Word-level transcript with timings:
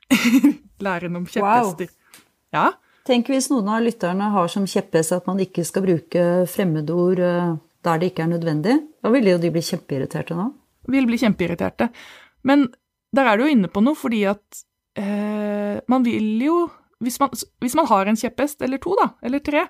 læren 0.87 1.19
om 1.19 1.27
kjepphester. 1.27 1.91
Wow. 1.91 2.23
Ja. 2.55 2.79
Tenk 3.07 3.29
hvis 3.31 3.47
noen 3.47 3.69
av 3.71 3.85
lytterne 3.85 4.31
har 4.33 4.49
som 4.51 4.65
kjepphest 4.67 5.15
at 5.15 5.27
man 5.29 5.39
ikke 5.39 5.63
skal 5.67 5.85
bruke 5.85 6.23
fremmedord 6.51 7.21
eh, 7.23 7.53
der 7.87 8.01
det 8.01 8.09
ikke 8.11 8.25
er 8.25 8.33
nødvendig. 8.33 8.75
Da 9.03 9.11
vil 9.13 9.29
jo 9.31 9.37
de 9.39 9.51
bli 9.53 9.63
kjempeirriterte 9.63 10.35
nå. 10.35 10.49
Vil 10.91 11.07
bli 11.07 11.19
kjempeirriterte. 11.21 11.87
Men 12.47 12.67
der 13.15 13.29
er 13.29 13.39
du 13.39 13.45
jo 13.45 13.53
inne 13.53 13.71
på 13.71 13.83
noe, 13.83 13.95
fordi 13.95 14.25
at 14.27 14.63
eh, 14.99 15.79
man 15.87 16.03
vil 16.03 16.43
jo 16.43 16.65
hvis 17.03 17.19
man, 17.21 17.29
hvis 17.61 17.75
man, 17.77 17.85
har 17.85 18.09
en 18.09 18.17
kjepphest, 18.17 18.63
eller 18.65 18.81
to, 18.81 18.95
da, 18.97 19.11
eller 19.21 19.41
tre, 19.45 19.67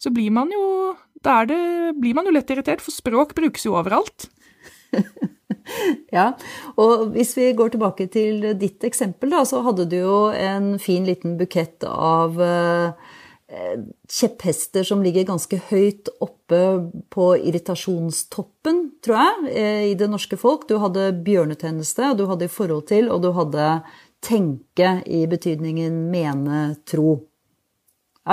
så 0.00 0.12
blir 0.14 0.32
man 0.32 0.52
jo 0.52 0.96
Da 1.20 1.42
blir 1.44 2.14
man 2.16 2.24
jo 2.24 2.32
lett 2.32 2.48
irritert, 2.48 2.80
for 2.80 2.96
språk 2.96 3.34
brukes 3.36 3.66
jo 3.66 3.74
overalt. 3.76 4.30
ja, 6.16 6.32
og 6.80 7.10
hvis 7.14 7.36
vi 7.38 7.52
går 7.56 7.74
tilbake 7.74 8.06
til 8.12 8.44
ditt 8.60 8.84
eksempel, 8.86 9.32
da, 9.34 9.44
så 9.48 9.62
hadde 9.66 9.88
du 9.90 9.98
jo 10.00 10.18
en 10.34 10.74
fin 10.82 11.06
liten 11.08 11.36
bukett 11.40 11.84
av 11.88 12.38
eh, 12.44 13.08
kjepphester 14.10 14.86
som 14.86 15.02
ligger 15.02 15.26
ganske 15.28 15.58
høyt 15.70 16.10
oppe 16.22 16.60
på 17.10 17.30
irritasjonstoppen, 17.38 18.82
tror 19.04 19.18
jeg, 19.18 19.50
eh, 19.54 19.82
i 19.90 19.96
det 19.98 20.10
norske 20.10 20.38
folk. 20.38 20.68
Du 20.68 20.78
hadde 20.82 21.10
bjørnetjeneste, 21.26 22.14
du 22.16 22.26
hadde 22.30 22.46
i 22.46 22.52
forhold 22.52 22.86
til, 22.92 23.10
og 23.10 23.22
du 23.22 23.32
hadde 23.36 23.80
tenke 24.20 25.00
i 25.06 25.24
betydningen 25.26 26.06
mene, 26.12 26.76
tro. 26.88 27.18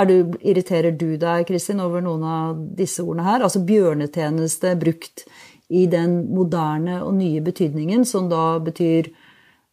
Du, 0.08 0.34
irriterer 0.44 0.92
du 0.94 1.16
deg, 1.18 1.46
Kristin, 1.48 1.80
over 1.82 2.02
noen 2.04 2.22
av 2.22 2.58
disse 2.76 3.02
ordene 3.02 3.24
her? 3.26 3.42
Altså 3.42 3.64
bjørnetjeneste 3.66 4.76
brukt 4.78 5.24
i 5.68 5.84
den 5.90 6.20
moderne 6.32 7.02
og 7.04 7.14
nye 7.18 7.42
betydningen, 7.44 8.04
som 8.08 8.28
da 8.30 8.58
betyr 8.64 9.10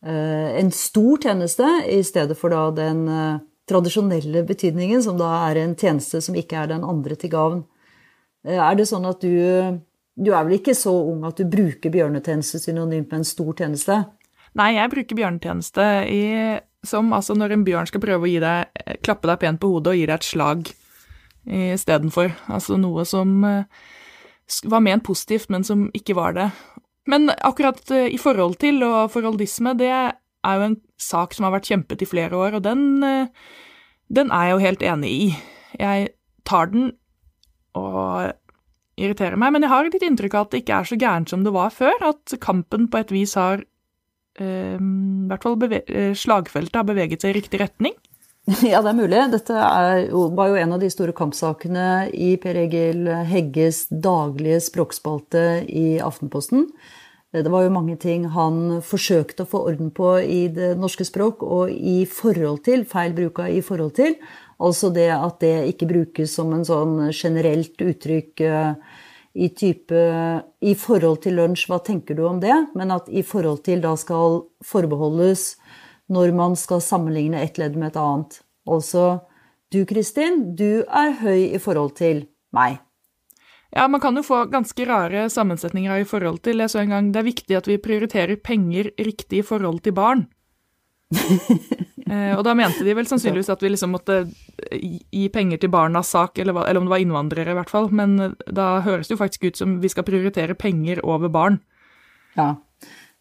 eh, 0.06 0.58
en 0.60 0.72
stor 0.76 1.22
tjeneste, 1.24 1.68
i 1.88 2.02
stedet 2.04 2.36
for 2.40 2.52
da 2.52 2.68
den 2.76 3.06
eh, 3.08 3.40
tradisjonelle 3.70 4.44
betydningen, 4.48 5.04
som 5.04 5.18
da 5.20 5.32
er 5.48 5.62
en 5.64 5.76
tjeneste 5.80 6.22
som 6.22 6.36
ikke 6.38 6.60
er 6.62 6.74
den 6.74 6.84
andre 6.86 7.16
til 7.20 7.32
gavn. 7.32 7.64
Eh, 8.46 8.60
er 8.60 8.76
det 8.76 8.90
sånn 8.92 9.08
at 9.10 9.24
du 9.24 9.82
Du 10.16 10.30
er 10.32 10.46
vel 10.48 10.54
ikke 10.56 10.72
så 10.72 10.94
ung 10.96 11.26
at 11.28 11.36
du 11.36 11.44
bruker 11.44 11.92
bjørnetjeneste 11.92 12.62
synonymt 12.64 13.10
med 13.12 13.18
en 13.18 13.26
stor 13.28 13.50
tjeneste? 13.52 13.98
Nei, 14.56 14.70
jeg 14.78 14.92
bruker 14.94 15.18
bjørnetjeneste 15.18 15.88
i, 16.08 16.22
som 16.88 17.12
altså 17.12 17.36
når 17.36 17.52
en 17.52 17.66
bjørn 17.68 17.90
skal 17.90 18.00
prøve 18.00 18.24
å 18.24 18.40
deg, 18.40 18.80
klappe 19.04 19.28
deg 19.28 19.42
pent 19.42 19.60
på 19.60 19.74
hodet 19.74 19.92
og 19.92 20.00
gi 20.00 20.06
deg 20.08 20.16
et 20.16 20.24
slag 20.30 20.72
istedenfor. 21.52 22.32
Altså 22.48 22.80
noe 22.80 23.04
som 23.04 23.44
var 24.64 24.84
ment 24.86 25.06
positivt, 25.06 25.50
men 25.50 25.66
som 25.66 25.88
ikke 25.98 26.16
var 26.18 26.36
det. 26.38 26.50
Men 27.10 27.30
akkurat 27.46 27.82
eh, 27.94 28.10
i 28.14 28.20
forhold 28.22 28.58
til 28.62 28.82
og 28.86 29.12
forholdisme, 29.14 29.76
det 29.78 29.92
er 29.92 30.16
jo 30.46 30.70
en 30.70 30.80
sak 31.02 31.36
som 31.36 31.48
har 31.48 31.56
vært 31.58 31.70
kjempet 31.70 32.02
i 32.02 32.10
flere 32.10 32.38
år, 32.38 32.58
og 32.58 32.66
den, 32.66 33.04
eh, 33.06 33.28
den 34.14 34.34
er 34.34 34.50
jeg 34.50 34.56
jo 34.56 34.66
helt 34.66 34.88
enig 34.94 35.12
i. 35.12 35.28
Jeg 35.82 36.10
tar 36.46 36.72
den 36.74 36.92
og 37.76 38.34
irriterer 38.96 39.36
meg, 39.36 39.52
men 39.52 39.66
jeg 39.66 39.74
har 39.74 39.88
litt 39.90 40.06
inntrykk 40.08 40.38
av 40.38 40.46
at 40.46 40.54
det 40.54 40.64
ikke 40.64 40.80
er 40.80 40.90
så 40.90 40.98
gærent 41.00 41.32
som 41.32 41.44
det 41.44 41.54
var 41.54 41.74
før, 41.76 41.96
at 42.14 42.38
kampen 42.42 42.88
på 42.88 43.02
et 43.02 43.12
vis 43.12 43.36
har 43.36 43.66
eh, 44.40 44.78
i 44.80 45.30
hvert 45.30 45.46
fall 45.46 45.58
slagfeltet 46.16 46.80
har 46.80 46.88
beveget 46.88 47.26
seg 47.26 47.34
i 47.34 47.40
riktig 47.42 47.60
retning. 47.62 47.98
Ja, 48.72 48.82
det 48.86 48.92
er 48.92 48.98
mulig. 48.98 49.22
Dette 49.34 49.56
er, 49.58 50.12
var 50.38 50.52
jo 50.52 50.60
en 50.60 50.76
av 50.76 50.82
de 50.84 50.90
store 50.94 51.16
kampsakene 51.18 52.12
i 52.14 52.36
Per 52.42 52.60
Egil 52.66 53.08
Hegges 53.26 53.88
daglige 53.90 54.60
språkspalte 54.68 55.64
i 55.66 55.98
Aftenposten. 56.04 56.68
Det 57.36 57.52
var 57.52 57.66
jo 57.66 57.74
mange 57.74 57.98
ting 58.00 58.30
han 58.32 58.84
forsøkte 58.86 59.44
å 59.44 59.50
få 59.50 59.64
orden 59.68 59.90
på 59.92 60.14
i 60.22 60.46
det 60.54 60.76
norske 60.80 61.04
språk, 61.08 61.42
og 61.44 61.74
i 61.74 62.06
forhold 62.08 62.62
til, 62.68 62.86
feil 62.88 63.16
bruk 63.18 63.42
i 63.50 63.64
forhold 63.66 63.96
til. 63.98 64.16
Altså 64.64 64.92
det 64.94 65.10
at 65.12 65.42
det 65.44 65.56
ikke 65.74 65.90
brukes 65.90 66.38
som 66.38 66.54
en 66.56 66.64
sånn 66.64 67.10
generelt 67.10 67.82
uttrykk 67.82 68.46
eh, 68.46 69.02
i 69.36 69.50
type 69.52 70.04
i 70.64 70.76
forhold 70.80 71.26
til 71.26 71.36
lunsj, 71.42 71.66
hva 71.68 71.82
tenker 71.84 72.16
du 72.16 72.24
om 72.30 72.40
det? 72.40 72.56
Men 72.78 72.94
at 72.96 73.10
i 73.12 73.26
forhold 73.26 73.66
til 73.66 73.84
da 73.84 73.98
skal 74.00 74.46
forbeholdes 74.64 75.58
når 76.12 76.34
man 76.38 76.56
skal 76.60 76.84
sammenligne 76.84 77.42
et 77.42 77.58
ledd 77.62 77.78
med 77.80 77.94
et 77.94 78.02
annet. 78.02 78.40
Altså 78.70 79.26
du, 79.74 79.84
Kristin, 79.90 80.56
du 80.56 80.86
er 80.86 81.16
høy 81.22 81.56
i 81.56 81.62
forhold 81.62 81.96
til 81.98 82.26
meg. 82.56 82.80
Ja, 83.76 83.90
man 83.92 84.00
kan 84.00 84.16
jo 84.16 84.24
få 84.24 84.46
ganske 84.48 84.86
rare 84.88 85.26
sammensetninger 85.30 86.00
i 86.00 86.08
forhold 86.08 86.40
til. 86.46 86.62
Jeg 86.64 86.72
så 86.72 86.80
en 86.80 86.94
gang 86.94 87.12
det 87.12 87.20
er 87.20 87.28
viktig 87.28 87.58
at 87.58 87.68
vi 87.68 87.82
prioriterer 87.82 88.40
penger 88.40 88.94
riktig 88.96 89.42
i 89.42 89.48
forhold 89.48 89.82
til 89.84 89.96
barn. 89.98 90.28
eh, 92.10 92.32
og 92.34 92.44
da 92.48 92.56
mente 92.58 92.86
de 92.86 92.96
vel 92.98 93.08
sannsynligvis 93.10 93.52
at 93.52 93.62
vi 93.62 93.74
liksom 93.74 93.92
måtte 93.94 94.22
gi 94.72 95.28
penger 95.34 95.60
til 95.62 95.74
barnas 95.74 96.14
sak, 96.16 96.40
eller, 96.40 96.56
eller, 96.64 96.80
om 96.80 96.88
det 96.88 96.96
var 96.96 97.04
innvandrere, 97.04 97.52
i 97.52 97.58
hvert 97.60 97.74
fall. 97.74 97.90
Men 97.92 98.16
eh, 98.20 98.38
da 98.48 98.80
høres 98.86 99.10
det 99.10 99.18
jo 99.18 99.22
faktisk 99.22 99.50
ut 99.50 99.60
som 99.60 99.80
vi 99.84 99.92
skal 99.92 100.08
prioritere 100.08 100.56
penger 100.56 101.04
over 101.04 101.34
barn. 101.34 101.60
Ja. 102.40 102.54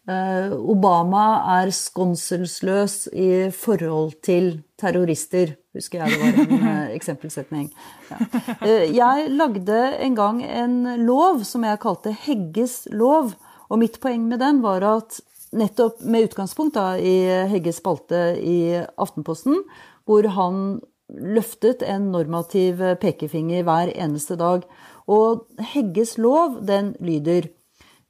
Eh, 0.05 0.51
Obama 0.53 1.25
er 1.63 1.71
skonselsløs 1.73 3.07
i 3.09 3.49
forhold 3.49 4.19
til 4.25 4.51
terrorister, 4.77 5.55
husker 5.73 6.03
jeg 6.03 6.13
det 6.13 6.19
var 6.21 6.35
en 6.43 6.67
eh, 6.73 6.91
eksempelsetning. 6.93 7.71
Ja. 8.11 8.19
Eh, 8.59 8.93
jeg 8.93 9.31
lagde 9.33 9.79
en 10.05 10.17
gang 10.17 10.43
en 10.45 10.75
lov 11.07 11.41
som 11.49 11.65
jeg 11.65 11.81
kalte 11.81 12.13
Hegges 12.13 12.83
lov. 12.93 13.33
Og 13.65 13.81
mitt 13.81 13.97
poeng 13.97 14.27
med 14.29 14.43
den 14.45 14.61
var 14.61 14.85
at 14.85 15.17
nettopp 15.57 16.03
med 16.05 16.27
utgangspunkt 16.27 16.77
da, 16.77 16.99
i 17.01 17.25
Hegges 17.49 17.81
spalte 17.81 18.35
i 18.37 18.83
Aftenposten, 19.01 19.63
hvor 20.05 20.27
han 20.37 20.83
løftet 21.09 21.81
en 21.85 22.11
normativ 22.13 22.81
pekefinger 23.01 23.65
hver 23.65 23.89
eneste 23.95 24.37
dag. 24.37 24.67
Og 25.09 25.47
Hegges 25.73 26.19
lov, 26.21 26.59
den 26.65 26.93
lyder 27.01 27.49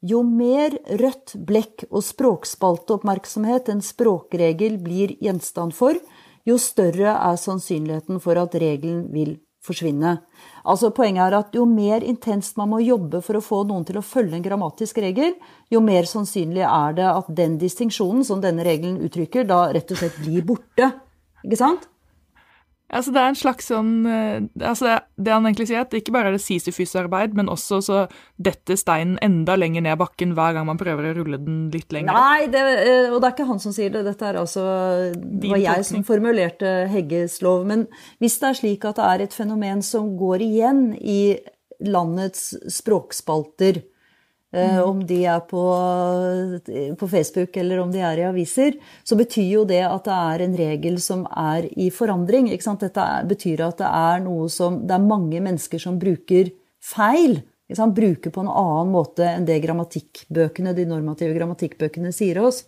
jo 0.06 0.22
mer 0.26 0.76
rødt 1.02 1.36
blekk 1.48 1.88
og 1.90 2.04
språkspalteoppmerksomhet 2.06 3.72
en 3.74 3.82
språkregel 3.84 4.78
blir 4.84 5.16
gjenstand 5.24 5.74
for, 5.78 5.98
jo 6.46 6.60
større 6.62 7.16
er 7.16 7.40
sannsynligheten 7.42 8.22
for 8.22 8.38
at 8.38 8.54
regelen 8.62 9.08
vil 9.14 9.38
forsvinne. 9.66 10.20
Altså 10.70 10.92
Poenget 10.94 11.24
er 11.26 11.38
at 11.40 11.58
jo 11.58 11.66
mer 11.66 12.06
intenst 12.06 12.58
man 12.60 12.70
må 12.74 12.84
jobbe 12.84 13.24
for 13.26 13.40
å 13.40 13.44
få 13.44 13.64
noen 13.66 13.86
til 13.88 13.98
å 13.98 14.06
følge 14.06 14.38
en 14.38 14.46
grammatisk 14.46 15.00
regel, 15.02 15.34
jo 15.74 15.82
mer 15.82 16.06
sannsynlig 16.10 16.66
er 16.68 16.96
det 17.00 17.10
at 17.10 17.34
den 17.42 17.58
distinksjonen 17.62 18.26
som 18.28 18.44
denne 18.44 18.66
regelen 18.68 19.02
uttrykker, 19.06 19.48
da 19.50 19.66
rett 19.74 19.90
og 19.90 20.02
slett 20.02 20.22
blir 20.22 20.46
borte. 20.46 20.92
Ikke 21.46 21.62
sant? 21.62 21.90
Altså 22.94 23.10
det 23.16 23.22
er 23.22 23.32
en 23.32 23.38
slags 23.38 23.66
sånn 23.72 23.94
altså 24.06 24.86
det, 24.86 24.98
det, 25.18 25.32
han 25.34 25.48
egentlig 25.48 25.66
sier, 25.72 25.82
at 25.82 25.90
det 25.90 26.04
ikke 26.04 26.14
bare 26.14 26.30
er 26.30 26.36
det 26.36 26.44
sisyfysarbeid, 26.44 27.34
men 27.38 27.50
også 27.50 27.80
så 27.82 28.02
detter 28.38 28.78
steinen 28.78 29.18
enda 29.26 29.56
lenger 29.58 29.82
ned 29.88 29.98
bakken 29.98 30.36
hver 30.38 30.54
gang 30.54 30.68
man 30.70 30.78
prøver 30.78 31.10
å 31.10 31.16
rulle 31.18 31.40
den 31.42 31.64
litt 31.74 31.96
lenger. 31.96 32.14
Nei, 32.14 32.46
det, 32.54 32.62
og 33.10 33.18
det 33.18 33.32
er 33.32 33.34
ikke 33.34 33.50
han 33.50 33.64
som 33.64 33.74
sier 33.76 33.90
det. 33.96 34.06
Dette 34.06 34.30
er 34.30 34.40
altså 34.44 34.68
Det 35.16 35.50
var 35.50 35.64
jeg 35.64 35.90
som 35.90 36.06
formulerte 36.06 36.76
Hegges 36.92 37.40
lov. 37.46 37.66
Men 37.68 37.88
hvis 38.22 38.38
det 38.44 38.52
er 38.52 38.62
slik 38.62 38.86
at 38.86 39.02
det 39.02 39.10
er 39.10 39.26
et 39.26 39.40
fenomen 39.42 39.82
som 39.86 40.14
går 40.20 40.46
igjen 40.46 40.86
i 41.02 41.20
landets 41.84 42.54
språkspalter, 42.72 43.82
Mm. 44.56 44.78
Om 44.86 45.00
de 45.08 45.18
er 45.28 45.42
på, 45.50 45.62
på, 47.00 47.08
Facebook 47.12 47.58
eller 47.60 47.82
om 47.84 47.90
de 47.92 48.00
er 48.00 48.22
i 48.22 48.28
aviser, 48.28 48.78
så 49.04 49.18
betyr 49.20 49.50
jo 49.50 49.64
det 49.68 49.82
at 49.84 50.06
det 50.08 50.16
er 50.16 50.44
en 50.46 50.56
regel 50.56 51.00
som 51.04 51.26
er 51.28 51.68
i 51.76 51.90
forandring. 51.92 52.48
Dette 52.54 53.08
betyr 53.28 53.66
at 53.66 53.82
det 53.82 53.90
er 53.90 54.24
noe 54.24 54.48
som 54.52 54.80
Det 54.88 54.96
er 54.96 55.10
mange 55.10 55.42
mennesker 55.44 55.82
som 55.82 56.00
bruker 56.00 56.54
feil. 56.80 57.42
Bruker 57.68 58.32
på 58.32 58.46
en 58.46 58.52
annen 58.52 58.94
måte 58.94 59.26
enn 59.26 59.48
det 59.48 59.58
grammatikkbøkene, 59.66 60.76
de 60.78 60.86
normative 60.88 61.36
grammatikkbøkene 61.36 62.14
sier 62.14 62.40
oss. 62.46 62.64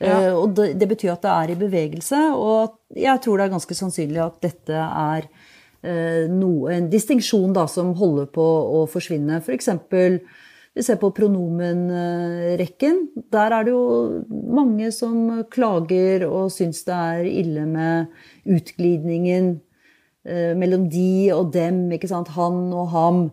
Ja. 0.00 0.32
Og 0.32 0.56
det, 0.56 0.72
det, 0.80 0.88
betyr 0.88 1.12
at 1.12 1.22
det 1.22 1.30
er 1.30 1.52
i 1.52 1.58
bevegelse, 1.60 2.20
og 2.32 2.78
jeg 2.96 3.20
tror 3.20 3.36
det 3.36 3.46
er 3.46 3.52
ganske 3.52 3.76
sannsynlig 3.76 4.22
at 4.24 4.38
dette 4.42 4.80
er 4.80 5.28
noe, 6.28 6.72
en 6.72 6.88
distinksjon 6.92 7.54
som 7.68 7.94
holder 7.96 8.30
på 8.32 8.46
å 8.80 8.86
forsvinne. 8.90 9.42
For 9.44 9.56
eksempel 9.56 10.18
vi 10.74 10.84
ser 10.86 11.00
på 11.00 11.10
pronomenrekken. 11.14 13.02
Der 13.32 13.54
er 13.56 13.66
det 13.66 13.72
jo 13.74 14.22
mange 14.30 14.92
som 14.94 15.42
klager 15.50 16.26
og 16.28 16.52
syns 16.54 16.84
det 16.86 16.94
er 16.96 17.26
ille 17.26 17.66
med 17.66 18.06
utglidningen 18.46 19.56
eh, 20.24 20.52
mellom 20.58 20.86
de 20.92 21.32
og 21.34 21.50
dem, 21.56 21.88
ikke 21.96 22.10
sant? 22.10 22.30
han 22.36 22.68
og 22.70 22.92
ham. 22.94 23.24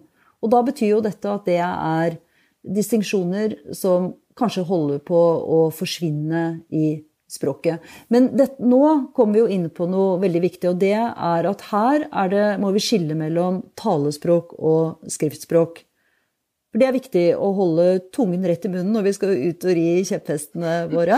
Og 0.42 0.54
da 0.54 0.63
betyr 0.66 0.95
jo 0.95 1.04
dette 1.06 1.30
at 1.30 1.45
det 1.45 1.62
er 1.62 2.18
distinksjoner 2.68 3.56
som 3.75 4.16
kanskje 4.38 4.66
holder 4.68 5.00
på 5.06 5.18
å 5.18 5.62
forsvinne 5.74 6.63
i 6.74 6.98
språket. 7.28 7.84
Men 8.13 8.31
det, 8.38 8.54
nå 8.63 9.12
kommer 9.16 9.36
vi 9.36 9.42
jo 9.42 9.50
inn 9.51 9.68
på 9.74 9.88
noe 9.89 10.16
veldig 10.22 10.42
viktig, 10.45 10.69
og 10.72 10.80
det 10.81 10.95
er 10.95 11.50
at 11.50 11.66
her 11.72 12.07
er 12.07 12.31
det, 12.31 12.45
må 12.63 12.72
vi 12.75 12.84
skille 12.84 13.18
mellom 13.19 13.62
talespråk 13.80 14.56
og 14.57 15.12
skriftspråk. 15.12 15.84
For 16.77 16.83
det 16.83 16.89
er 16.91 16.94
viktig 16.94 17.21
å 17.41 17.47
holde 17.57 17.83
tungen 18.13 18.44
rett 18.45 18.68
i 18.68 18.69
munnen 18.69 18.91
når 18.94 19.07
vi 19.07 19.12
skal 19.15 19.31
ut 19.33 19.63
og 19.65 19.71
ri 19.74 20.03
kjepphestene 20.06 20.74
våre. 20.91 21.15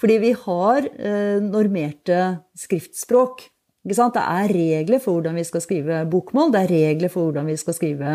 Fordi 0.00 0.14
vi 0.22 0.30
har 0.40 0.86
eh, 0.88 1.36
normerte 1.44 2.20
skriftspråk. 2.56 3.42
Det 3.84 3.98
er 4.00 4.54
regler 4.56 5.02
for 5.04 5.18
hvordan 5.18 5.36
vi 5.36 5.44
skal 5.44 5.60
skrive 5.60 5.98
bokmål, 6.08 6.54
det 6.54 6.62
er 6.62 6.72
regler 6.72 7.12
for 7.12 7.28
hvordan 7.28 7.50
vi 7.50 7.58
skal 7.60 7.76
skrive 7.76 8.14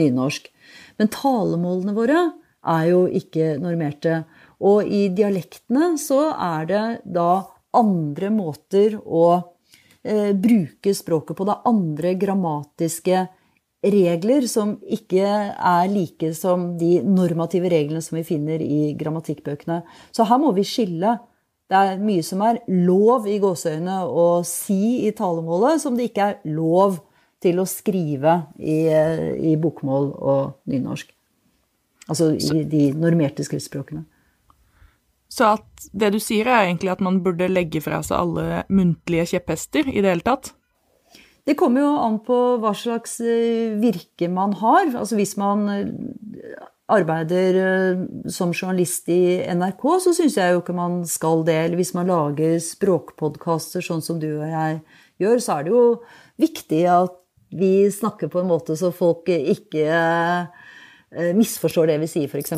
nynorsk. 0.00 0.48
Men 0.98 1.12
talemålene 1.14 1.94
våre 1.94 2.24
er 2.74 2.88
jo 2.90 3.04
ikke 3.06 3.52
normerte. 3.62 4.24
Og 4.66 4.82
i 4.82 5.04
dialektene 5.14 5.92
så 5.94 6.24
er 6.34 6.66
det 6.72 6.84
da 7.06 7.28
andre 7.78 8.32
måter 8.34 8.98
å 8.98 9.28
eh, 10.02 10.34
bruke 10.34 10.90
språket 10.90 11.38
på. 11.38 11.46
Det 11.46 11.60
andre 11.70 12.16
grammatiske 12.18 13.28
regler 13.82 14.46
som 14.50 14.76
ikke 14.82 15.26
er 15.26 15.90
like 15.90 16.32
som 16.38 16.72
de 16.78 17.00
normative 17.02 17.70
reglene 17.72 18.02
som 18.04 18.18
vi 18.18 18.24
finner 18.26 18.62
i 18.62 18.92
grammatikkbøkene. 18.98 19.80
Så 20.14 20.26
her 20.28 20.38
må 20.42 20.52
vi 20.54 20.66
skille. 20.66 21.16
Det 21.72 21.78
er 21.78 22.02
mye 22.02 22.22
som 22.26 22.42
er 22.44 22.60
lov 22.68 23.26
i 23.30 23.38
gåseøynene 23.42 24.02
å 24.06 24.42
si 24.46 25.06
i 25.08 25.10
talemålet, 25.16 25.80
som 25.82 25.96
det 25.96 26.10
ikke 26.10 26.28
er 26.28 26.54
lov 26.54 27.00
til 27.42 27.58
å 27.58 27.66
skrive 27.66 28.38
i, 28.60 28.86
i 29.52 29.56
bokmål 29.58 30.12
og 30.14 30.70
nynorsk. 30.70 31.10
Altså 32.10 32.32
i 32.34 32.64
de 32.68 32.90
normerte 32.98 33.44
skriftspråkene. 33.46 34.04
Så 35.32 35.54
at 35.54 35.86
det 35.96 36.12
du 36.12 36.18
sier, 36.20 36.46
er 36.46 36.66
egentlig 36.68 36.92
at 36.92 37.02
man 37.02 37.22
burde 37.24 37.48
legge 37.48 37.80
fra 37.80 38.02
seg 38.04 38.18
alle 38.18 38.64
muntlige 38.68 39.30
kjepphester 39.32 39.88
i 39.88 40.02
det 40.04 40.10
hele 40.12 40.26
tatt? 40.26 40.52
Det 41.42 41.56
kommer 41.58 41.82
jo 41.82 41.92
an 41.98 42.20
på 42.22 42.36
hva 42.62 42.70
slags 42.76 43.16
eh, 43.24 43.74
virke 43.82 44.28
man 44.30 44.54
har. 44.60 44.92
Altså 44.94 45.18
hvis 45.18 45.34
man 45.40 45.64
eh, 45.72 46.60
arbeider 46.92 47.58
eh, 47.58 48.04
som 48.30 48.52
journalist 48.54 49.10
i 49.10 49.40
NRK, 49.50 49.82
så 50.04 50.14
syns 50.14 50.38
jeg 50.38 50.54
jo 50.54 50.62
ikke 50.62 50.76
man 50.76 51.00
skal 51.08 51.42
det. 51.48 51.58
Eller 51.64 51.80
hvis 51.80 51.94
man 51.98 52.10
lager 52.12 52.60
språkpodkaster 52.62 53.82
sånn 53.82 54.04
som 54.04 54.22
du 54.22 54.28
og 54.36 54.46
jeg 54.46 54.78
gjør, 55.22 55.42
så 55.42 55.56
er 55.56 55.66
det 55.66 55.74
jo 55.74 55.82
viktig 56.42 56.84
at 56.92 57.18
vi 57.52 57.74
snakker 57.92 58.30
på 58.32 58.40
en 58.40 58.48
måte 58.48 58.78
så 58.78 58.92
folk 58.94 59.26
ikke 59.28 59.84
misforstår 61.12 61.90
det 61.90 61.98
vi 62.02 62.08
sier, 62.08 62.28
f.eks. 62.30 62.52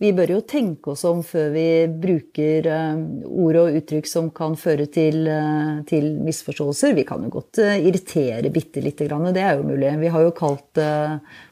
Vi 0.00 0.10
bør 0.16 0.34
jo 0.34 0.40
tenke 0.48 0.92
oss 0.92 1.04
om 1.08 1.22
før 1.24 1.50
vi 1.54 1.66
bruker 1.88 2.68
eh, 2.68 2.98
ord 3.24 3.58
og 3.62 3.78
uttrykk 3.80 4.10
som 4.10 4.28
kan 4.34 4.56
føre 4.60 4.86
til, 4.92 5.22
eh, 5.30 5.78
til 5.88 6.10
misforståelser. 6.26 6.94
Vi 6.98 7.06
kan 7.08 7.24
jo 7.24 7.32
godt 7.32 7.62
irritere 7.64 8.52
bitte 8.52 8.82
lite 8.84 9.08
grann, 9.08 9.30
det 9.34 9.44
er 9.44 9.56
jo 9.56 9.68
mulig. 9.68 9.94
Vi 10.02 10.12
har 10.12 10.26
jo 10.26 10.34
kalt 10.36 10.82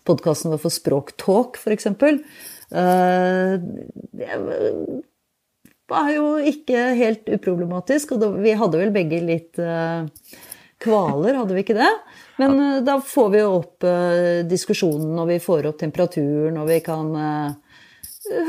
podkasten 0.09 0.53
vår 0.53 0.61
for 0.67 0.75
Språktalk, 0.75 1.57
f.eks. 1.63 1.89
Det 4.13 4.31
var 5.93 6.09
jo 6.13 6.27
ikke 6.53 6.87
helt 6.97 7.29
uproblematisk, 7.33 8.15
og 8.17 8.41
vi 8.45 8.57
hadde 8.57 8.81
vel 8.81 8.93
begge 8.95 9.21
litt 9.25 9.61
kvaler, 10.83 11.39
hadde 11.39 11.57
vi 11.57 11.65
ikke 11.65 11.79
det? 11.79 11.91
Men 12.43 12.59
ja. 12.59 12.69
Eh, 12.77 12.83
da 12.87 12.99
får 13.01 13.31
vi 13.31 13.43
opp 13.47 13.87
uh, 13.87 14.43
diskusjonen, 14.49 15.15
og 15.23 15.31
vi 15.31 15.39
får 15.43 15.71
opp 15.71 15.81
temperaturen, 15.81 16.59
og 16.59 16.69
vi 16.71 16.79
kan 16.85 17.11
uh, 17.17 17.81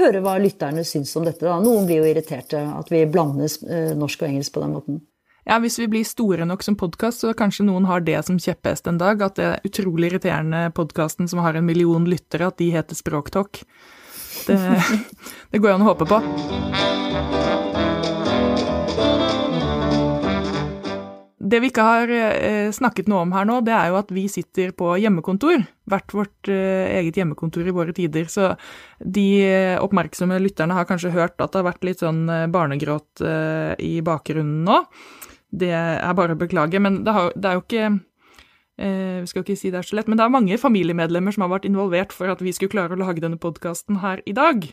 høre 0.01 0.21
hva 0.24 0.38
lytterne 0.41 0.85
syns 0.88 1.13
om 1.19 1.25
dette. 1.27 1.45
Da. 1.45 1.59
Noen 1.63 1.88
blir 1.89 2.01
jo 2.01 2.12
irriterte 2.12 2.62
at 2.74 2.94
vi 2.94 3.06
blander 3.09 3.50
uh, 3.69 3.94
norsk 4.00 4.24
og 4.24 4.31
engelsk 4.31 4.56
på 4.56 4.63
den 4.65 4.77
måten. 4.77 5.01
Ja, 5.44 5.57
Hvis 5.59 5.75
vi 5.80 5.89
blir 5.91 6.06
store 6.07 6.45
nok 6.47 6.63
som 6.63 6.77
podkast, 6.80 7.19
så 7.19 7.33
kanskje 7.35 7.65
noen 7.68 7.85
har 7.89 8.06
det 8.06 8.21
som 8.24 8.39
kjepphest 8.39 8.88
en 8.88 9.01
dag. 9.01 9.21
At 9.21 9.35
det 9.39 9.50
er 9.50 9.68
utrolig 9.68 10.13
irriterende 10.13 10.69
podkasten 10.75 11.27
som 11.27 11.44
har 11.44 11.59
en 11.59 11.68
million 11.68 12.07
lyttere, 12.07 12.47
at 12.47 12.62
de 12.63 12.71
heter 12.71 12.95
Språktalk. 12.95 13.65
Det, 14.47 14.57
det 15.51 15.59
går 15.59 15.75
an 15.75 15.83
å 15.83 15.91
håpe 15.91 16.07
på. 16.07 16.24
Det 21.44 21.60
vi 21.60 21.69
ikke 21.72 21.84
har 21.84 22.12
eh, 22.13 22.69
snakket 22.72 23.10
noe 23.12 23.25
om 23.25 23.34
her 23.36 23.48
nå, 23.48 23.57
det 23.68 23.74
er 23.75 23.90
jo 23.92 23.98
at 24.00 24.12
vi 24.16 24.24
sitter 24.31 24.72
på 24.78 24.94
hjemmekontor. 25.01 25.66
Hvert 25.92 26.16
vårt 26.16 26.51
eh, 26.51 26.94
eget 27.01 27.19
hjemmekontor 27.19 27.68
i 27.68 27.74
våre 27.75 27.95
tider. 27.95 28.30
Så 28.31 28.54
de 29.04 29.25
oppmerksomme 29.84 30.40
lytterne 30.40 30.78
har 30.78 30.88
kanskje 30.88 31.12
hørt 31.16 31.36
at 31.44 31.51
det 31.51 31.60
har 31.60 31.68
vært 31.68 31.84
litt 31.88 32.04
sånn 32.04 32.24
eh, 32.31 32.48
barnegråt 32.54 33.23
i 33.83 33.97
bakgrunnen 34.06 34.64
nå. 34.68 34.80
Det 35.54 35.69
er 35.73 36.16
bare 36.18 36.33
å 36.33 36.40
beklage, 36.40 36.80
men 36.81 37.04
det, 37.06 37.14
har, 37.14 37.35
det 37.38 37.50
er 37.50 37.59
jo 37.59 37.64
ikke 37.66 37.90
vi 38.73 39.30
skal 39.30 39.44
ikke 39.44 39.56
si 39.59 39.69
det 39.69 39.83
er 39.83 39.85
så 39.85 40.00
lett, 40.00 40.07
men 40.09 40.18
det 40.18 40.23
er 40.26 40.31
mange 40.33 40.57
familiemedlemmer 40.57 41.35
som 41.35 41.44
har 41.45 41.52
vært 41.52 41.68
involvert 41.69 42.16
for 42.16 42.31
at 42.33 42.42
vi 42.42 42.56
skulle 42.56 42.73
klare 42.73 42.95
å 42.95 43.00
lage 43.00 43.21
denne 43.21 43.38
podkasten 43.38 44.00
her 44.02 44.23
i 44.26 44.33
dag. 44.33 44.66